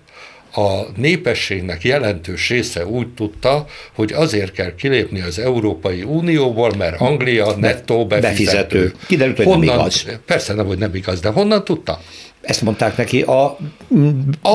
[0.57, 7.57] a népességnek jelentős része úgy tudta, hogy azért kell kilépni az Európai Unióból, mert Anglia
[7.57, 8.31] nettó befizető.
[8.31, 8.93] befizető.
[9.07, 10.05] Kiderült, hogy nem igaz.
[10.27, 12.01] Persze nem, hogy nem igaz, de honnan tudta?
[12.41, 13.57] Ezt mondták neki a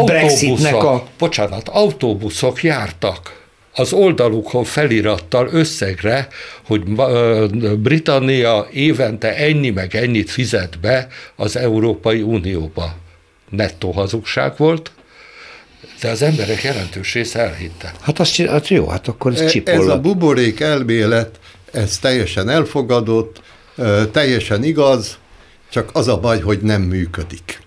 [0.06, 3.40] Brexitnek Autóbuszok, a bocsánat, autóbuszok jártak
[3.76, 6.28] az oldalukon felirattal összegre,
[6.66, 6.84] hogy
[7.80, 12.96] Britannia évente ennyi meg ennyit fizet be az Európai Unióba.
[13.50, 14.92] Nettó hazugság volt,
[16.02, 17.94] de az emberek jelentős része elhitte.
[18.02, 20.02] Hát azt csinál, hát jó, hát akkor ez E- Ez a csipollat.
[20.02, 21.40] buborék elmélet,
[21.72, 23.42] ez teljesen elfogadott,
[23.76, 25.18] ö, teljesen igaz,
[25.72, 27.60] csak az a baj, hogy nem működik.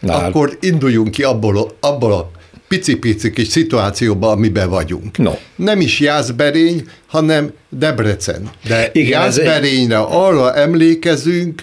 [0.00, 2.30] Na, hát- Akkor induljunk ki abból, a- abból a
[2.68, 5.16] pici-pici kis szituációba, amiben vagyunk.
[5.18, 5.32] No.
[5.56, 8.50] Nem is Jászberény, hanem Debrecen.
[8.66, 11.62] De Igen, egy- Jászberényre arra emlékezünk,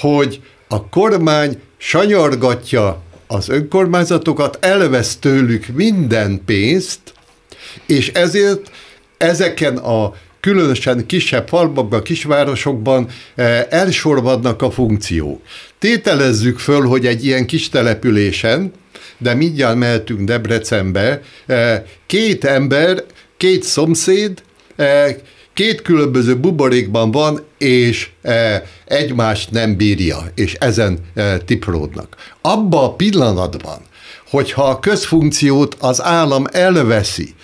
[0.00, 7.00] hogy a kormány sanyargatja az önkormányzatokat, elvesz tőlük minden pénzt,
[7.86, 8.70] és ezért
[9.16, 15.42] ezeken a különösen kisebb falvakban, kisvárosokban eh, elsorvadnak a funkciók.
[15.78, 18.72] Tételezzük föl, hogy egy ilyen kis településen,
[19.18, 23.04] de mindjárt mehetünk Debrecenbe, eh, két ember,
[23.36, 24.42] két szomszéd,
[24.76, 25.16] eh,
[25.54, 28.10] két különböző buborékban van, és
[28.84, 30.98] egymást nem bírja, és ezen
[31.44, 32.16] tipródnak.
[32.40, 33.78] Abba a pillanatban,
[34.30, 37.34] hogyha a közfunkciót az állam elveszi,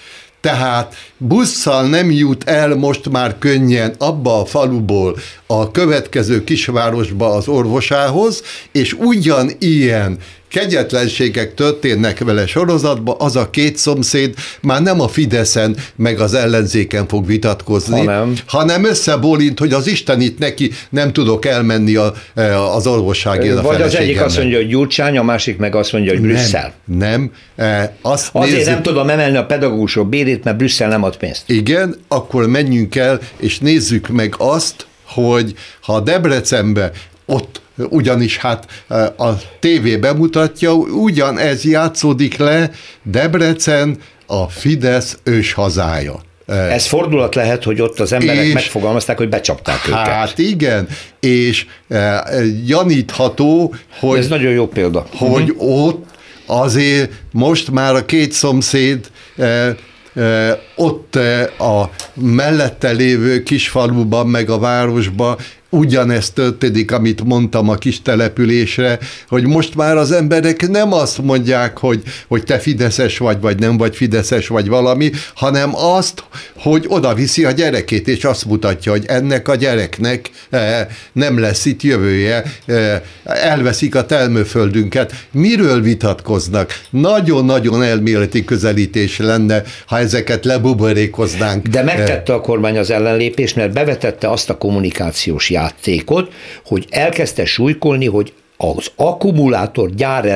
[0.40, 5.16] tehát busszal nem jut el most már könnyen abba a faluból
[5.46, 8.42] a következő kisvárosba az orvosához,
[8.72, 10.18] és ugyanilyen
[10.48, 17.08] kegyetlenségek történnek vele sorozatban, az a két szomszéd már nem a Fideszen meg az ellenzéken
[17.08, 22.60] fog vitatkozni, hanem, hanem összebólint, hogy az Isten itt neki nem tudok elmenni a, e,
[22.60, 26.12] az orvosságért a Vagy az egyik azt mondja, hogy Gyurcsány, a másik meg azt mondja,
[26.12, 26.72] hogy Brüsszel.
[26.84, 27.90] Nem, nem.
[28.02, 31.42] Azt Azért nézzük, nem tudom emelni a pedagógusok bérét, mert Brüsszel nem ad pénzt.
[31.46, 36.90] Igen, akkor menjünk el, és nézzük meg azt, hogy ha Debrecenbe
[37.26, 38.84] ott ugyanis hát
[39.16, 39.28] a
[39.60, 42.70] tévé bemutatja, ugyanez játszódik le
[43.02, 46.20] Debrecen a Fidesz ős hazája.
[46.46, 50.06] Ez fordulat lehet, hogy ott az emberek és, megfogalmazták, hogy becsapták hát őket.
[50.06, 50.88] Hát igen,
[51.20, 52.24] és e,
[52.64, 54.18] gyanítható, hogy...
[54.18, 55.06] Ez nagyon jó példa.
[55.16, 55.86] Hogy uh-huh.
[55.86, 56.04] ott
[56.46, 59.76] azért most már a két szomszéd e,
[60.76, 61.18] ott
[61.58, 65.36] a mellette lévő kisfaluban, meg a városban
[65.70, 71.78] ugyanezt történik, amit mondtam a kis településre, hogy most már az emberek nem azt mondják,
[71.78, 76.24] hogy, hogy te fideszes vagy, vagy nem vagy fideszes, vagy valami, hanem azt,
[76.56, 81.64] hogy oda viszi a gyerekét, és azt mutatja, hogy ennek a gyereknek eh, nem lesz
[81.64, 85.12] itt jövője, eh, elveszik a termőföldünket.
[85.30, 86.80] Miről vitatkoznak?
[86.90, 91.66] Nagyon-nagyon elméleti közelítés lenne, ha ezeket lebuborékoznánk.
[91.66, 96.32] De megtette a kormány az ellenlépést, mert bevetette azt a kommunikációs játékot,
[96.64, 100.26] hogy elkezdte súlykolni, hogy az akkumulátor gyár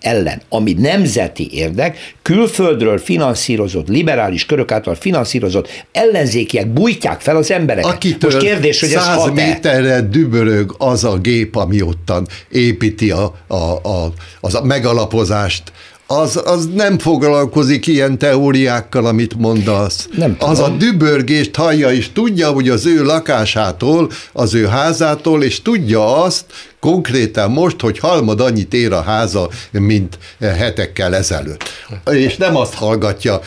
[0.00, 7.90] ellen, ami nemzeti érdek, külföldről finanszírozott, liberális körök által finanszírozott ellenzékiek bújtják fel az embereket.
[7.90, 13.34] Akitől Most kérdés, hogy ez hat méterre dübörög az a gép, ami ottan építi a,
[13.46, 15.72] a, a, az a megalapozást
[16.20, 20.08] az, az nem foglalkozik ilyen teóriákkal, amit mondasz.
[20.16, 20.50] Nem tudom.
[20.50, 26.22] Az a dübörgést hallja, és tudja, hogy az ő lakásától, az ő házától, és tudja
[26.22, 26.44] azt,
[26.82, 31.64] konkrétan most, hogy halmad annyit ér a háza, mint hetekkel ezelőtt.
[32.10, 33.40] És nem azt hallgatja,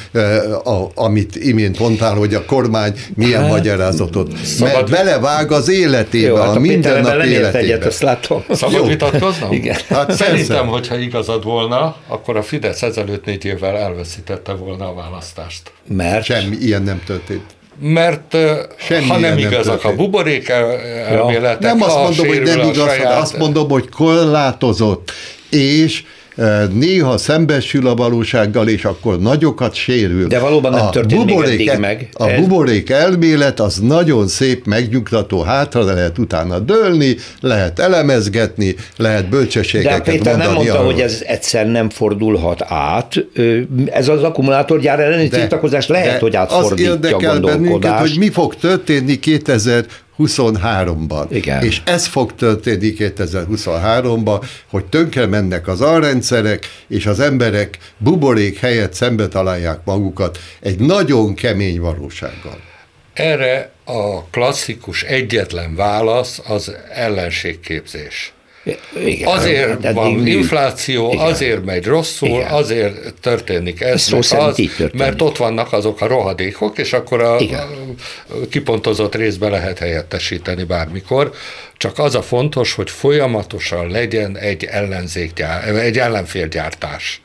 [0.95, 4.73] amit imént mondtál, hogy a kormány milyen hát, magyarázatot, szabad.
[4.73, 7.57] mert belevág az életébe, Jó, hát a, a mindennap életébe.
[7.57, 8.43] Egyet, azt látom.
[8.49, 8.85] Szabad Jó.
[8.85, 9.51] vitatkoznom?
[9.51, 9.77] Igen.
[9.89, 15.71] Hát Szerintem, hogyha igazad volna, akkor a Fidesz ezelőtt négy évvel elveszítette volna a választást.
[15.87, 16.23] Mert?
[16.23, 17.43] Semmi ilyen nem történt
[17.79, 18.37] mert
[18.77, 21.67] Semmi ha nem igazak nem a buborék elméletek, ja.
[21.67, 23.21] Nem azt mondom, hogy nem igaz, saját...
[23.21, 25.11] azt mondom, hogy korlátozott,
[25.49, 26.03] és
[26.73, 30.27] néha szembesül a valósággal, és akkor nagyokat sérül.
[30.27, 32.09] De valóban nem a történik buborék, eddig meg.
[32.13, 32.39] A ez...
[32.39, 40.11] buborék elmélet az nagyon szép, megnyugtató, hátra lehet utána dőlni, lehet elemezgetni, lehet bölcsességeket De
[40.11, 40.85] Péter nem mondta, arról.
[40.85, 43.25] hogy ez egyszer nem fordulhat át.
[43.85, 48.55] Ez az akkumulátorgyár elleni tiltakozás lehet, de hogy átfordítja az érdekel bennünket, hogy mi fog
[48.55, 49.85] történni 2000
[50.17, 51.25] 23-ban.
[51.29, 51.63] Igen.
[51.63, 58.93] És ez fog történni 2023-ban, hogy tönkre mennek az alrendszerek, és az emberek buborék helyett
[58.93, 62.59] szembe találják magukat egy nagyon kemény valósággal.
[63.13, 68.33] Erre a klasszikus egyetlen válasz az ellenségképzés.
[69.05, 70.31] Igen, azért hát van mű.
[70.31, 71.25] infláció, igen.
[71.25, 72.51] azért megy rosszul, igen.
[72.51, 74.93] azért történik ez, ez az, történik.
[74.93, 77.41] mert ott vannak azok a rohadékok, és akkor a, a
[78.49, 81.33] kipontozott részbe lehet helyettesíteni bármikor.
[81.77, 87.21] Csak az a fontos, hogy folyamatosan legyen egy ellenzékgyár, egy ellenfélgyártás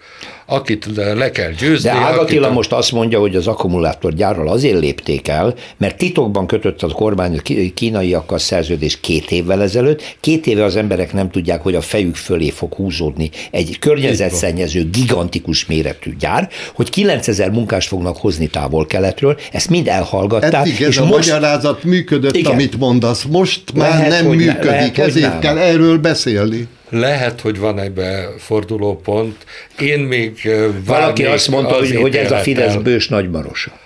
[0.51, 1.91] akit le kell győzni.
[1.91, 2.57] De Ágatila akit...
[2.57, 7.41] most azt mondja, hogy az akkumulátorgyárral azért lépték el, mert titokban kötött a kormány
[7.75, 10.17] kínaiakkal szerződés két évvel ezelőtt.
[10.21, 15.67] Két éve az emberek nem tudják, hogy a fejük fölé fog húzódni egy környezetszennyező, gigantikus
[15.67, 20.55] méretű gyár, hogy 9000 munkást fognak hozni távol-keletről, ezt mind elhallgatták.
[20.55, 21.29] Eddig ez és a most...
[21.31, 22.53] magyarázat működött, igen.
[22.53, 26.68] amit mondasz, most már lehet, nem működik, lehet, ezért kell erről beszélni.
[26.91, 29.36] Lehet, hogy van ebbe fordulópont.
[29.78, 30.51] Én még
[30.84, 33.78] Valaki azt mondta, hogy, hogy ez a Fidesz bős nagymarosa.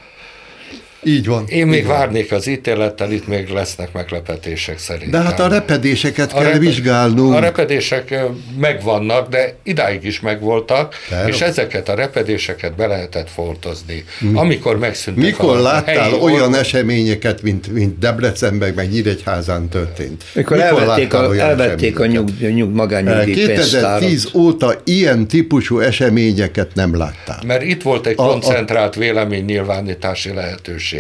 [1.05, 1.45] Így van.
[1.49, 1.97] Én még van.
[1.97, 5.21] várnék az ítélettel, itt még lesznek meglepetések szerintem.
[5.23, 7.35] De hát a repedéseket A kell repe- vizsgálnunk.
[7.35, 8.15] A repedések
[8.59, 11.29] megvannak, de idáig is megvoltak, Persze.
[11.29, 14.05] és ezeket a repedéseket be lehetett foltozni.
[14.35, 20.25] Amikor megszűntek Mikor a láttál helyi olyan orvos- eseményeket, mint, mint Debrecenben, meg Nyíregyházán történt?
[20.33, 24.01] Mikor Mikor elvették a, elvették a nyug, nyug, magánnyugdíjpénztárat.
[24.01, 27.43] 2010 óta ilyen típusú eseményeket nem láttál.
[27.47, 30.94] Mert itt volt egy A- a- koncentrált véleménynyilvánítási lehetőség.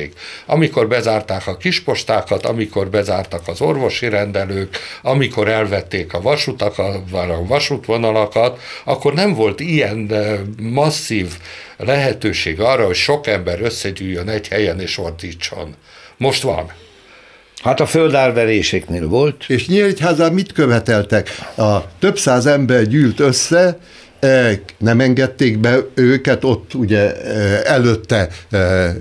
[0.46, 7.46] Amikor bezárták a kispostákat, amikor bezártak az orvosi rendelők, amikor elvették a vasutakat, vagy a
[7.46, 10.10] vasútvonalakat, akkor nem volt ilyen
[10.60, 11.26] masszív
[11.76, 15.74] lehetőség arra, hogy sok ember összegyűjjön egy helyen és ordítson.
[16.16, 16.72] Most van.
[17.62, 19.44] Hát a földárveréseknél volt.
[19.46, 21.30] És Nyíregyházán mit követeltek?
[21.56, 23.78] A több száz ember gyűlt össze,
[24.78, 28.94] nem engedték be őket, ott ugye eh, előtte eh,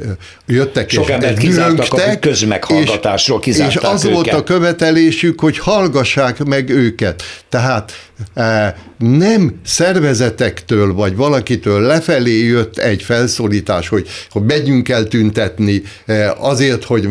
[0.45, 4.39] jöttek Sok és embert kizártak a közmeghallgatásról, és, és kizárták az volt őket.
[4.39, 7.23] a követelésük, hogy hallgassák meg őket.
[7.49, 8.12] Tehát eh,
[8.97, 15.81] nem szervezetektől vagy valakitől lefelé jött egy felszólítás, hogy, hogy megyünk el tüntetni
[16.37, 17.09] azért, hogy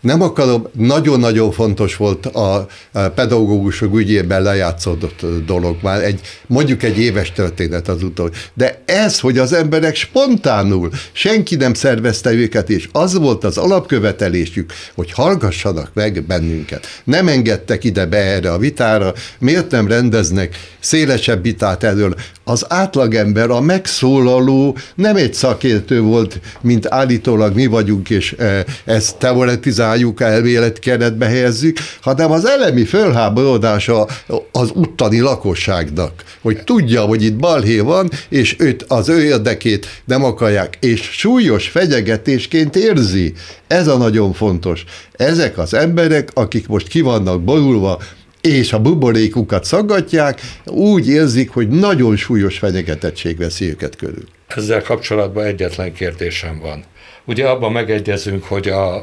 [0.00, 2.66] nem akarom, nagyon-nagyon fontos volt a,
[3.14, 8.30] pedagógusok ügyében lejátszódott dolog már, egy, mondjuk egy éves történet az utol.
[8.54, 14.72] De ez, hogy az emberek spontánul, senki nem szervezte őket, és az volt az alapkövetelésük,
[14.94, 16.86] hogy hallgassanak meg bennünket.
[17.04, 22.14] Nem engedtek ide be erre a vitára, miért nem rendeznek szélesebb vitát erről.
[22.44, 29.16] Az átlagember, a megszólaló nem egy szakértő volt, mint állítólag mi vagyunk, és e, ezt
[29.16, 34.06] teoretizáljuk, elmélet keretbe helyezzük, hanem az elemi fölháborodása
[34.52, 40.24] az uttani lakosságnak, hogy tudja, hogy itt balhé van, és őt, az ő érdekét nem
[40.24, 43.32] akarják, és súlyos fenyegetésként érzi.
[43.66, 44.84] Ez a nagyon fontos.
[45.12, 47.98] Ezek az emberek, akik most ki vannak borulva,
[48.40, 54.24] és a buborékukat szaggatják, úgy érzik, hogy nagyon súlyos fenyegetettség veszi őket körül.
[54.46, 56.84] Ezzel kapcsolatban egyetlen kérdésem van.
[57.24, 59.02] Ugye abban megegyezünk, hogy a,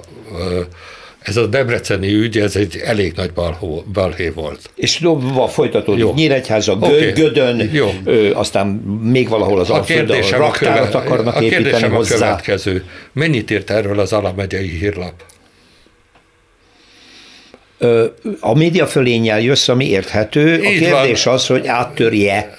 [1.20, 4.60] ez a debreceni ügy, ez egy elég nagy balhó, balhé volt.
[4.76, 6.00] És dobva folytatódik.
[6.02, 6.14] Jó.
[6.14, 7.12] Nyíregyháza, Gö- Oké.
[7.12, 7.90] Gödön, Jó.
[8.04, 8.68] ö, aztán
[9.04, 12.16] még valahol az A Alföldön raktárat akarnak a, építeni kérdésem a hozzá.
[12.16, 12.84] következő.
[13.14, 15.14] Mennyit írt erről az alamegyei hírlap?
[18.40, 20.62] A média fölénnyel jössz, ami érthető.
[20.62, 21.34] A Így kérdés van.
[21.34, 22.58] az, hogy áttörje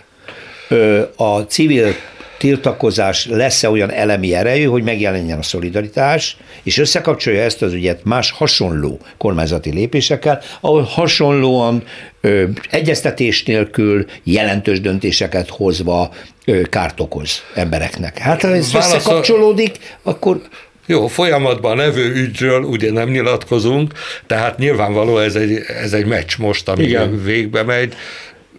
[1.17, 1.95] a civil
[2.39, 8.31] tiltakozás lesz-e olyan elemi erejű, hogy megjelenjen a szolidaritás, és összekapcsolja ezt az ügyet más
[8.31, 11.83] hasonló kormányzati lépésekkel, ahol hasonlóan
[12.21, 16.11] ö, egyeztetés nélkül jelentős döntéseket hozva
[16.45, 18.19] ö, kárt okoz embereknek.
[18.19, 20.41] Hát ha ez Válaszol- összekapcsolódik, akkor
[20.87, 23.93] Jó, folyamatban levő ügyről ugye nem nyilatkozunk,
[24.27, 27.23] tehát nyilvánvaló ez egy, ez egy meccs most, ami Igen.
[27.23, 27.95] végbe megy.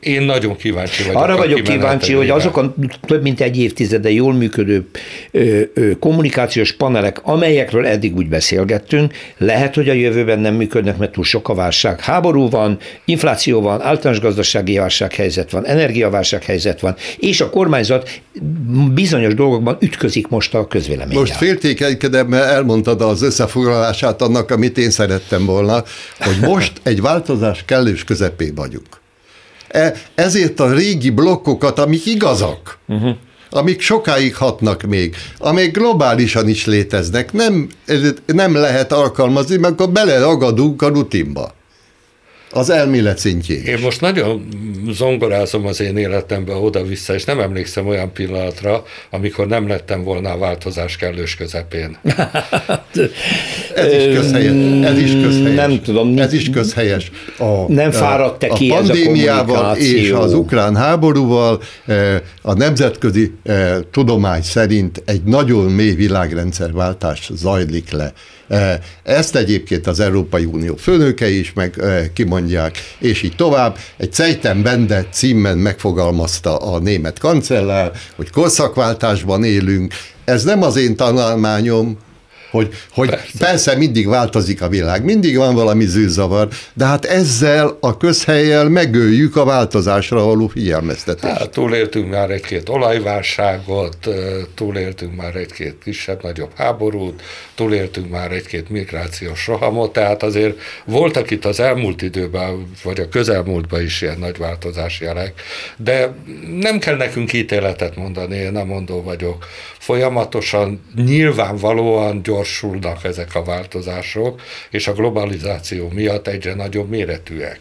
[0.08, 1.22] Én nagyon kíváncsi vagyok.
[1.22, 2.76] Arra vagyok kíváncsi, hogy azok a
[3.08, 4.88] több mint egy évtizede jól működő
[5.32, 11.12] ö, ö, kommunikációs panelek, amelyekről eddig úgy beszélgettünk, lehet, hogy a jövőben nem működnek, mert
[11.12, 12.00] túl sok a válság.
[12.00, 18.22] Háború van, infláció van, általános gazdasági válsághelyzet van, energiaválsághelyzet van, és a kormányzat
[18.94, 21.20] bizonyos dolgokban ütközik most a közvéleménnyel.
[21.20, 25.84] Most féltékenykedem, mert elmondtad az összefoglalását annak, amit én szerettem volna,
[26.20, 29.06] hogy most egy változás kellős közepén vagyunk.
[29.68, 33.16] E, ezért a régi blokkokat, amik igazak, uh-huh.
[33.50, 37.70] amik sokáig hatnak még, amik globálisan is léteznek, nem,
[38.26, 41.56] nem lehet alkalmazni, mert akkor beleragadunk a rutinba.
[42.52, 43.64] Az elmélet szintjén.
[43.64, 44.48] Én most nagyon
[44.90, 50.38] zongorázom az én életembe oda-vissza, és nem emlékszem olyan pillanatra, amikor nem lettem volna a
[50.38, 51.98] változás kellős közepén.
[53.76, 54.84] Ez is közhelyes.
[54.84, 55.56] Ez is közhelyes.
[55.56, 56.18] Nem tudom.
[56.18, 57.12] Ez is közhelyes.
[57.38, 63.34] A, Nem fáradt-e ki a ez a pandémiával és az ukrán háborúval eh, a nemzetközi
[63.44, 68.14] eh, tudomány szerint egy nagyon mély világrendszerváltás zajlik le.
[68.48, 73.78] Eh, Ezt egyébként az Európai Unió főnökei is meg eh, kimondják, és így tovább.
[73.98, 79.94] Egy Zeiten Bende címen megfogalmazta a német kancellár, hogy korszakváltásban élünk.
[80.26, 81.98] Ez nem az én tanulmányom,
[82.52, 83.38] hogy, hogy persze.
[83.38, 89.36] persze mindig változik a világ, mindig van valami zűrzavar, de hát ezzel a közhelyel megöljük
[89.36, 91.38] a változásra való figyelmeztetést.
[91.38, 93.98] Hát, túléltünk már egy-két olajválságot,
[94.56, 97.22] túléltünk már egy-két kisebb-nagyobb háborút,
[97.56, 103.82] túléltünk már egy-két migrációs rohamot, tehát azért voltak itt az elmúlt időben, vagy a közelmúltban
[103.82, 105.42] is ilyen nagy változási jelek,
[105.78, 106.14] de
[106.60, 109.46] nem kell nekünk ítéletet mondani, én nem mondó vagyok.
[109.78, 117.60] Folyamatosan, nyilvánvalóan gyors gyorsulnak ezek a változások, és a globalizáció miatt egyre nagyobb méretűek.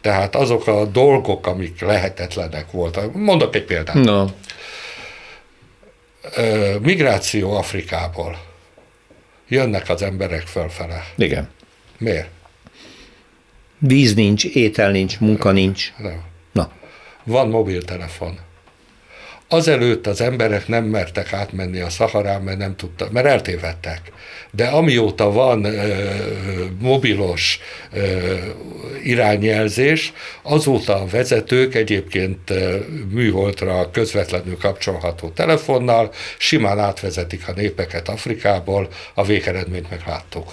[0.00, 3.14] Tehát azok a dolgok, amik lehetetlenek voltak.
[3.14, 3.94] Mondok egy példát.
[3.94, 4.24] No.
[6.80, 8.38] Migráció Afrikából.
[9.48, 11.04] Jönnek az emberek fölfele.
[11.16, 11.48] Igen.
[11.98, 12.28] Miért?
[13.78, 15.92] Víz nincs, étel nincs, munka nincs.
[15.98, 16.22] Nem.
[16.52, 16.70] Na.
[17.24, 18.38] Van mobiltelefon.
[19.48, 24.00] Azelőtt az emberek nem mertek átmenni a Szaharán, mert nem tudtak, mert eltévedtek.
[24.50, 26.04] De amióta van ö,
[26.80, 27.60] mobilos
[27.92, 28.34] ö,
[29.02, 32.76] irányjelzés, azóta a vezetők egyébként ö,
[33.10, 40.52] műholdra közvetlenül kapcsolható telefonnal simán átvezetik a népeket Afrikából, a végeredményt megláttuk.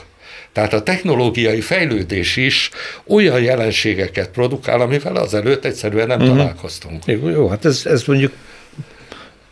[0.51, 2.69] Tehát a technológiai fejlődés is
[3.07, 6.37] olyan jelenségeket produkál, amivel azelőtt egyszerűen nem uh-huh.
[6.37, 7.05] találkoztunk.
[7.05, 8.33] Jó, jó, hát ez, ez mondjuk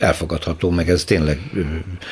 [0.02, 1.40] elfogadható, meg ez tényleg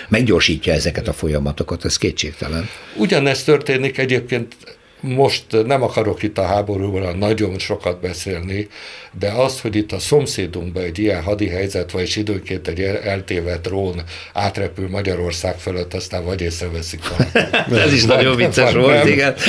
[0.09, 2.69] meggyorsítja ezeket a folyamatokat, ez kétségtelen.
[2.95, 4.55] Ugyanezt történik egyébként
[5.01, 8.67] most nem akarok itt a háborúról nagyon sokat beszélni,
[9.19, 14.01] de az, hogy itt a szomszédunkban egy ilyen hadi helyzet, vagy időnként egy eltévedt drón
[14.33, 17.55] átrepül Magyarország fölött, aztán vagy észreveszik valaki.
[17.85, 19.35] Ez is nagyon vicces volt, igen.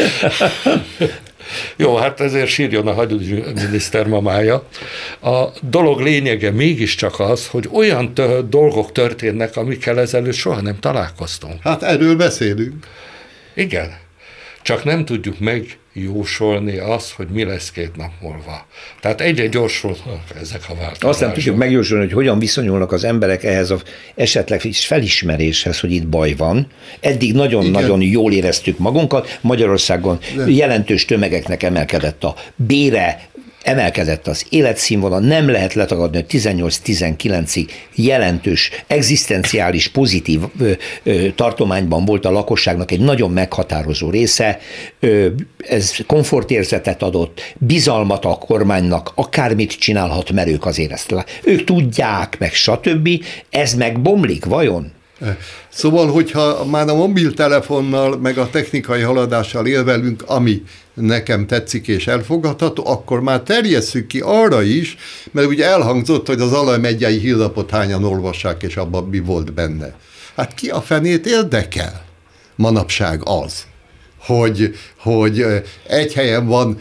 [1.77, 4.67] Jó, hát ezért sírjon a hagyományminiszter mamája.
[5.23, 11.63] A dolog lényege mégiscsak az, hogy olyan tö- dolgok történnek, amikkel ezelőtt soha nem találkoztunk.
[11.63, 12.87] Hát erről beszélünk.
[13.55, 14.09] Igen.
[14.63, 18.67] Csak nem tudjuk megjósolni azt, hogy mi lesz két nap múlva.
[19.01, 21.09] Tehát egyre gyorsulnak ezek a változások.
[21.09, 23.79] Azt nem tudjuk megjósolni, hogy hogyan viszonyulnak az emberek ehhez a
[24.15, 26.67] esetleg is felismeréshez, hogy itt baj van.
[27.01, 29.39] Eddig nagyon-nagyon jól éreztük magunkat.
[29.41, 30.49] Magyarországon De.
[30.49, 33.29] jelentős tömegeknek emelkedett a bére,
[33.63, 42.25] emelkedett az életszínvonal, nem lehet letagadni, hogy 18-19-ig jelentős, egzisztenciális, pozitív ö, ö, tartományban volt
[42.25, 44.59] a lakosságnak egy nagyon meghatározó része,
[45.01, 45.27] ö,
[45.69, 52.53] ez komfortérzetet adott, bizalmat a kormánynak, akármit csinálhat, mert ők azért ezt ők tudják, meg
[52.53, 53.09] stb.
[53.51, 54.93] Ez meg bomlik, vajon?
[55.69, 60.63] Szóval, hogyha már a mobiltelefonnal, meg a technikai haladással élvelünk, ami
[60.95, 64.97] nekem tetszik és elfogadható, akkor már terjesszük ki arra is,
[65.31, 69.95] mert ugye elhangzott, hogy az alajmegyei hírlapot hányan olvassák, és abban mi volt benne.
[70.37, 72.05] Hát ki a fenét érdekel?
[72.57, 73.67] Manapság az,
[74.19, 75.45] hogy, hogy
[75.87, 76.79] egy helyen van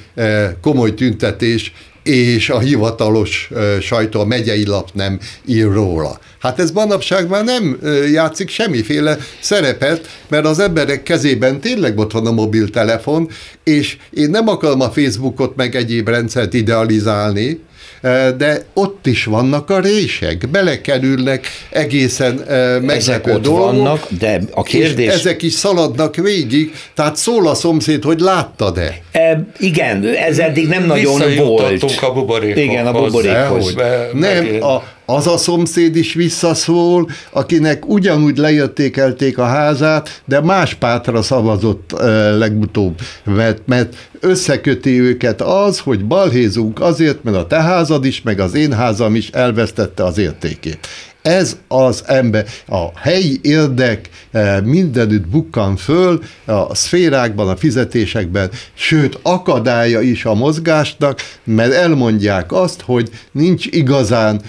[0.61, 1.73] komoly tüntetés,
[2.09, 3.49] és a hivatalos
[3.81, 6.19] sajtó, a megyei lap nem ír róla.
[6.39, 7.79] Hát ez manapság már nem
[8.11, 13.29] játszik semmiféle szerepet, mert az emberek kezében tényleg ott van a mobiltelefon,
[13.63, 17.59] és én nem akarom a Facebookot meg egyéb rendszert idealizálni,
[18.37, 24.63] de ott is vannak a rések, belekerülnek egészen meglepő ezek ott dolgok, vannak, de a
[24.63, 25.07] kérdés...
[25.07, 29.01] És ezek is szaladnak végig, tehát szól a szomszéd, hogy láttad-e?
[29.11, 31.83] E, igen, ez eddig nem nagyon volt.
[32.01, 32.63] a buborékhoz.
[32.63, 33.75] Igen, a buborékhoz.
[34.13, 34.83] Nem, a,
[35.15, 42.01] az a szomszéd is visszaszól, akinek ugyanúgy leértékelték a házát, de más pártra szavazott uh,
[42.37, 48.39] legutóbb, mert, mert összeköti őket az, hogy balhézunk azért, mert a te házad is, meg
[48.39, 50.87] az én házam is elvesztette az értékét.
[51.21, 54.09] Ez az ember, a helyi érdek
[54.63, 62.81] mindenütt bukkan föl, a szférákban, a fizetésekben, sőt akadálya is a mozgásnak, mert elmondják azt,
[62.81, 64.41] hogy nincs igazán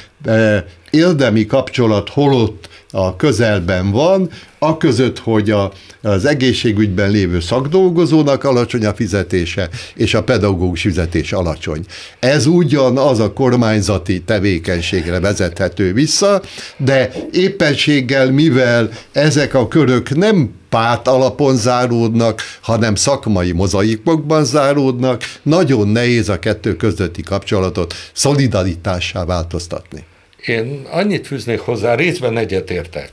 [0.91, 5.73] érdemi kapcsolat holott a közelben van, a között, hogy a,
[6.03, 11.85] az egészségügyben lévő szakdolgozónak alacsony a fizetése, és a pedagógus fizetés alacsony.
[12.19, 16.43] Ez ugyan az a kormányzati tevékenységre vezethető vissza,
[16.77, 25.89] de éppenséggel, mivel ezek a körök nem párt alapon záródnak, hanem szakmai mozaikokban záródnak, nagyon
[25.89, 30.05] nehéz a kettő közötti kapcsolatot szolidaritássá változtatni.
[30.47, 33.13] Én annyit fűznék hozzá, részben egyetértek,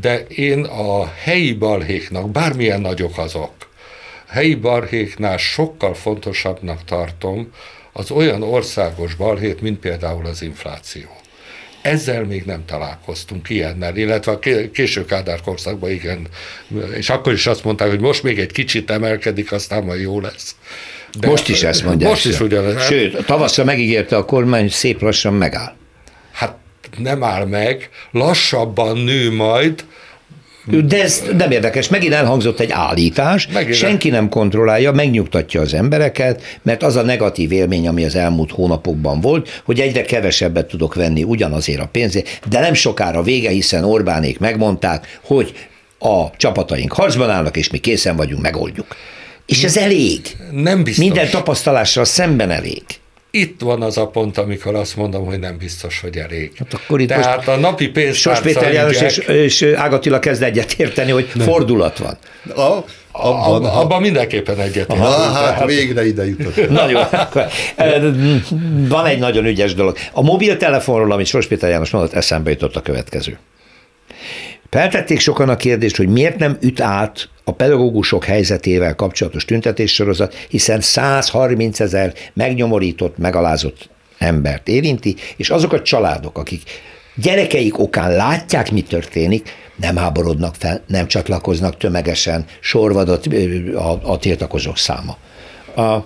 [0.00, 3.52] de én a helyi balhéknak, bármilyen nagyok azok,
[4.28, 7.52] helyi balhéknál sokkal fontosabbnak tartom
[7.92, 11.08] az olyan országos balhét, mint például az infláció.
[11.82, 14.38] Ezzel még nem találkoztunk ilyennel, illetve a
[14.72, 16.28] késő Kádár korszakban igen,
[16.96, 20.56] és akkor is azt mondták, hogy most még egy kicsit emelkedik, aztán majd jó lesz.
[21.18, 22.10] De most is ezt mondják.
[22.10, 22.82] Most is ugyanez.
[22.82, 25.74] Sőt, tavasszal megígérte a kormány, szép lassan megáll
[26.98, 29.84] nem áll meg, lassabban nő majd,
[30.66, 36.42] de ez nem érdekes, megint elhangzott egy állítás, megint senki nem kontrollálja, megnyugtatja az embereket,
[36.62, 41.22] mert az a negatív élmény, ami az elmúlt hónapokban volt, hogy egyre kevesebbet tudok venni
[41.22, 45.52] ugyanazért a pénzért, de nem sokára vége, hiszen Orbánék megmondták, hogy
[45.98, 48.96] a csapataink harcban állnak, és mi készen vagyunk, megoldjuk.
[49.46, 50.20] És ez elég.
[50.50, 51.04] Nem biztos.
[51.04, 52.82] Minden tapasztalással szemben elég.
[53.36, 56.52] Itt van az a pont, amikor azt mondom, hogy nem biztos, hogy elég.
[56.58, 60.72] Hát akkor itt Tehát a napi pénztárca Sos Péter János és, és Ágatila kezd egyet
[60.72, 61.46] érteni, hogy nem.
[61.46, 62.18] fordulat van.
[62.56, 64.92] A, abban, Abban, abban mindenképpen egyet.
[64.92, 66.70] ha, hát végre ide jutott.
[66.80, 67.04] Nagyon.
[68.88, 69.96] Van egy nagyon ügyes dolog.
[70.12, 73.38] A mobiltelefonról, amit Sos Péter János mondott, eszembe jutott a következő.
[74.74, 80.80] Feltették sokan a kérdést, hogy miért nem üt át a pedagógusok helyzetével kapcsolatos tüntetéssorozat, hiszen
[80.80, 86.62] 130 ezer megnyomorított, megalázott embert érinti, és azok a családok, akik
[87.16, 94.18] gyerekeik okán látják, mi történik, nem háborodnak fel, nem csatlakoznak tömegesen, sorvadott ö, a, a
[94.18, 95.16] tiltakozók száma.
[95.76, 95.98] A,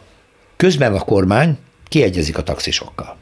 [0.57, 3.16] közben a kormány kiegyezik a taxisokkal.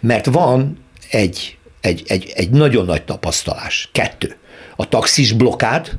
[0.00, 0.78] Mert van
[1.10, 3.88] egy, egy, egy, egy nagyon nagy tapasztalás.
[3.92, 4.36] Kettő.
[4.76, 5.90] A taxis blokád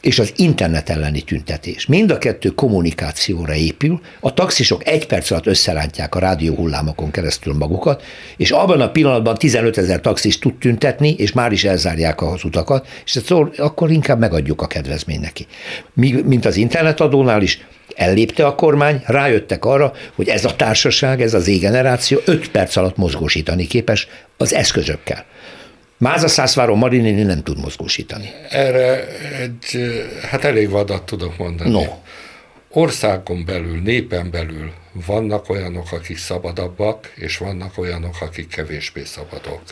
[0.00, 1.86] és az internet elleni tüntetés.
[1.86, 4.00] Mind a kettő kommunikációra épül.
[4.20, 8.02] A taxisok egy perc alatt összerántják a rádió hullámokon keresztül magukat,
[8.36, 12.86] és abban a pillanatban 15 ezer taxis tud tüntetni, és már is elzárják az utakat,
[13.04, 15.46] és szól, akkor inkább megadjuk a kedvezményt neki.
[15.92, 21.34] Mi- Mint az internetadónál is, ellépte a kormány, rájöttek arra, hogy ez a társaság, ez
[21.34, 25.24] az Z-generáció 5 perc alatt mozgósítani képes az eszközökkel.
[25.98, 28.30] Máza Szászváron Marinini nem tud mozgósítani.
[28.50, 29.06] Erre
[29.40, 29.94] egy,
[30.30, 31.70] hát elég vadat tudok mondani.
[31.70, 31.82] No.
[32.70, 34.72] Országon belül, népen belül
[35.06, 39.62] vannak olyanok, akik szabadabbak, és vannak olyanok, akik kevésbé szabadok.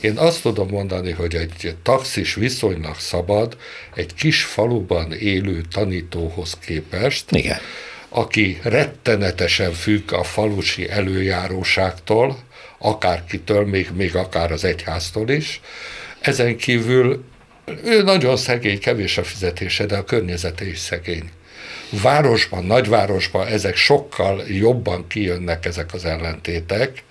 [0.00, 3.56] Én azt tudom mondani, hogy egy taxis viszonylag szabad
[3.94, 7.58] egy kis faluban élő tanítóhoz képest, Igen.
[8.08, 12.38] aki rettenetesen függ a falusi előjáróságtól,
[12.82, 15.60] akárkitől, még, még akár az egyháztól is.
[16.20, 17.24] Ezen kívül
[17.84, 21.30] ő nagyon szegény, kevés a fizetése, de a környezete is szegény.
[22.02, 27.02] Városban, nagyvárosban ezek sokkal jobban kijönnek ezek az ellentétek,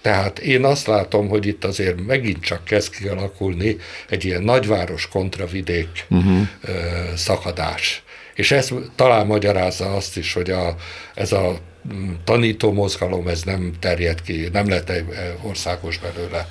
[0.00, 3.76] tehát én azt látom, hogy itt azért megint csak kezd kialakulni
[4.08, 6.48] egy ilyen nagyváros kontra vidék uh-huh.
[6.60, 6.72] ö,
[7.16, 8.02] szakadás.
[8.42, 10.74] És ez talán magyarázza azt is, hogy a,
[11.14, 11.58] ez a
[11.94, 16.48] mm, tanító mozgalom, ez nem terjed ki, nem lett egy eh, országos belőle.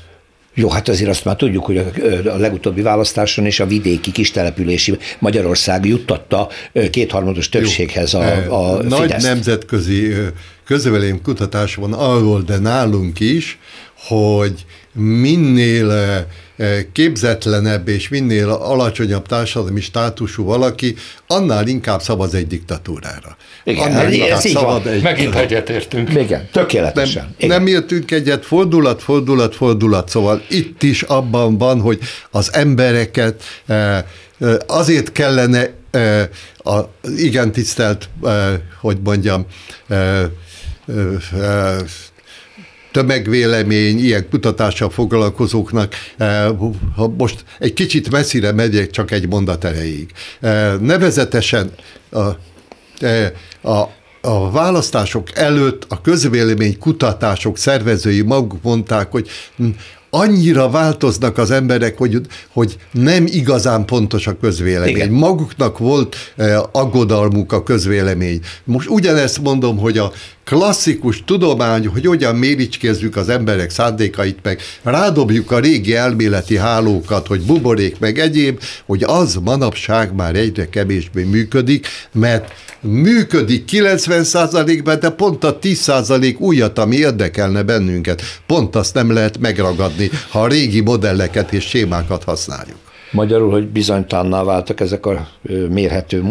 [0.53, 5.85] Jó, hát azért azt már tudjuk, hogy a, legutóbbi választáson és a vidéki kistelepülési Magyarország
[5.85, 9.25] juttatta ö, kétharmados többséghez a, a Nagy Fideszt.
[9.25, 10.13] nemzetközi
[10.65, 13.59] közvelém kutatás van arról, de nálunk is,
[13.95, 16.17] hogy minél ö,
[16.57, 20.95] ö, képzetlenebb és minél alacsonyabb társadalmi státusú valaki,
[21.27, 23.37] annál inkább szavaz egy diktatúrára.
[23.63, 24.51] Igen, annál ez inkább van.
[24.51, 26.13] szavaz egy Megint egyetértünk.
[26.13, 27.23] Igen, tökéletesen.
[27.23, 27.57] nem, Igen.
[27.57, 31.99] nem értünk egyet, fordulat, fordulat, fordulat, szóval itt is abban van, hogy
[32.31, 33.97] az embereket eh,
[34.39, 36.27] eh, azért kellene eh,
[36.57, 36.79] a
[37.17, 39.45] igen tisztelt, eh, hogy mondjam,
[39.87, 40.29] eh, eh,
[42.91, 46.45] tömegvélemény, ilyen kutatással foglalkozóknak, eh,
[46.95, 50.11] ha most egy kicsit messzire megyek, csak egy mondat erejéig.
[50.39, 51.71] Eh, Nevezetesen
[52.11, 52.21] a,
[52.99, 53.31] eh,
[53.61, 53.89] a,
[54.21, 59.29] a választások előtt a közvélemény kutatások szervezői maguk mondták, hogy
[60.09, 62.21] annyira változnak az emberek, hogy,
[62.53, 64.89] hogy nem igazán pontos a közvélemény.
[64.89, 65.07] Igen.
[65.07, 65.19] Igen.
[65.19, 68.39] Maguknak volt eh, aggodalmuk a közvélemény.
[68.63, 70.11] Most ugyanezt mondom, hogy a
[70.43, 77.41] klasszikus tudomány, hogy hogyan méricskézzük az emberek szándékait, meg rádobjuk a régi elméleti hálókat, hogy
[77.41, 85.43] buborék, meg egyéb, hogy az manapság már egyre kevésbé működik, mert működik 90%-ban, de pont
[85.43, 91.53] a 10% újat, ami érdekelne bennünket, pont azt nem lehet megragadni, ha a régi modelleket
[91.53, 92.90] és sémákat használjuk.
[93.11, 95.27] Magyarul, hogy bizonytalanná váltak ezek a
[95.69, 96.21] mérhető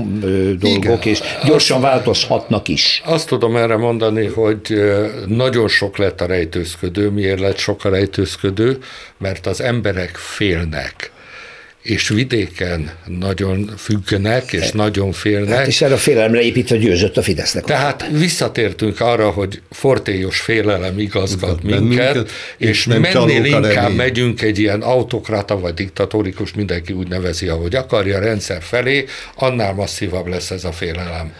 [0.59, 0.99] dolgok, Igen.
[1.03, 3.03] és gyorsan változhatnak is.
[3.05, 4.83] Azt tudom erre mondani, hogy
[5.27, 7.11] nagyon sok lett a rejtőzködő.
[7.11, 8.79] Miért lett sok a rejtőzködő?
[9.19, 11.11] Mert az emberek félnek.
[11.83, 15.57] És vidéken nagyon függenek, és nagyon félnek.
[15.57, 17.65] Hát és erre a félelemre építve győzött a Fidesznek.
[17.65, 23.97] Tehát visszatértünk arra, hogy fortélyos félelem igazgat Igaz, minket, bennünket, és mennél a inkább remény.
[23.97, 29.05] megyünk egy ilyen autokrata vagy diktatórikus, mindenki úgy nevezi, ahogy akarja, rendszer felé,
[29.35, 31.33] annál masszívabb lesz ez a félelem.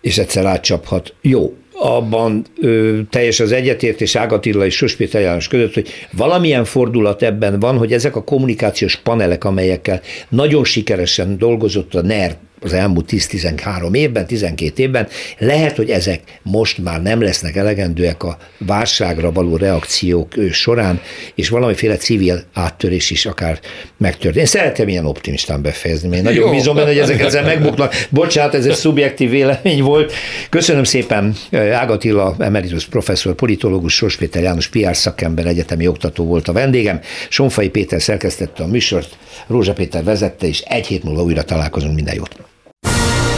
[0.00, 1.14] és egyszer átcsaphat.
[1.20, 7.22] Jó, abban ö, teljes az egyetértés Ágatilla és Sos Péter János között, hogy valamilyen fordulat
[7.22, 13.08] ebben van, hogy ezek a kommunikációs panelek, amelyekkel nagyon sikeresen dolgozott a NER az elmúlt
[13.12, 15.08] 10-13 évben, 12 évben.
[15.38, 21.00] Lehet, hogy ezek most már nem lesznek elegendőek a válságra való reakciók során,
[21.34, 23.60] és valamiféle civil áttörés is akár
[23.96, 24.36] megtörtént.
[24.36, 27.94] Én szeretem ilyen optimistán befejezni, én nagyon bízom benne, hogy ezek ezzel megbuknak.
[28.10, 30.12] Bocsánat, ez egy szubjektív vélemény volt.
[30.50, 31.34] Köszönöm szépen
[31.72, 37.00] Ágatilla, emeritus professzor, politológus, Sors Péter János PR szakember, egyetemi oktató volt a vendégem.
[37.28, 41.94] Sonfai Péter szerkesztette a műsort, Rózsa Péter vezette, és egy hét múlva újra találkozunk.
[41.94, 42.36] Minden jót!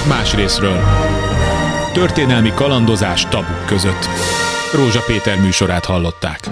[0.08, 0.78] Más részről.
[1.92, 4.08] Történelmi kalandozás tabuk között.
[4.72, 6.48] Rózsa Péter műsorát hallották.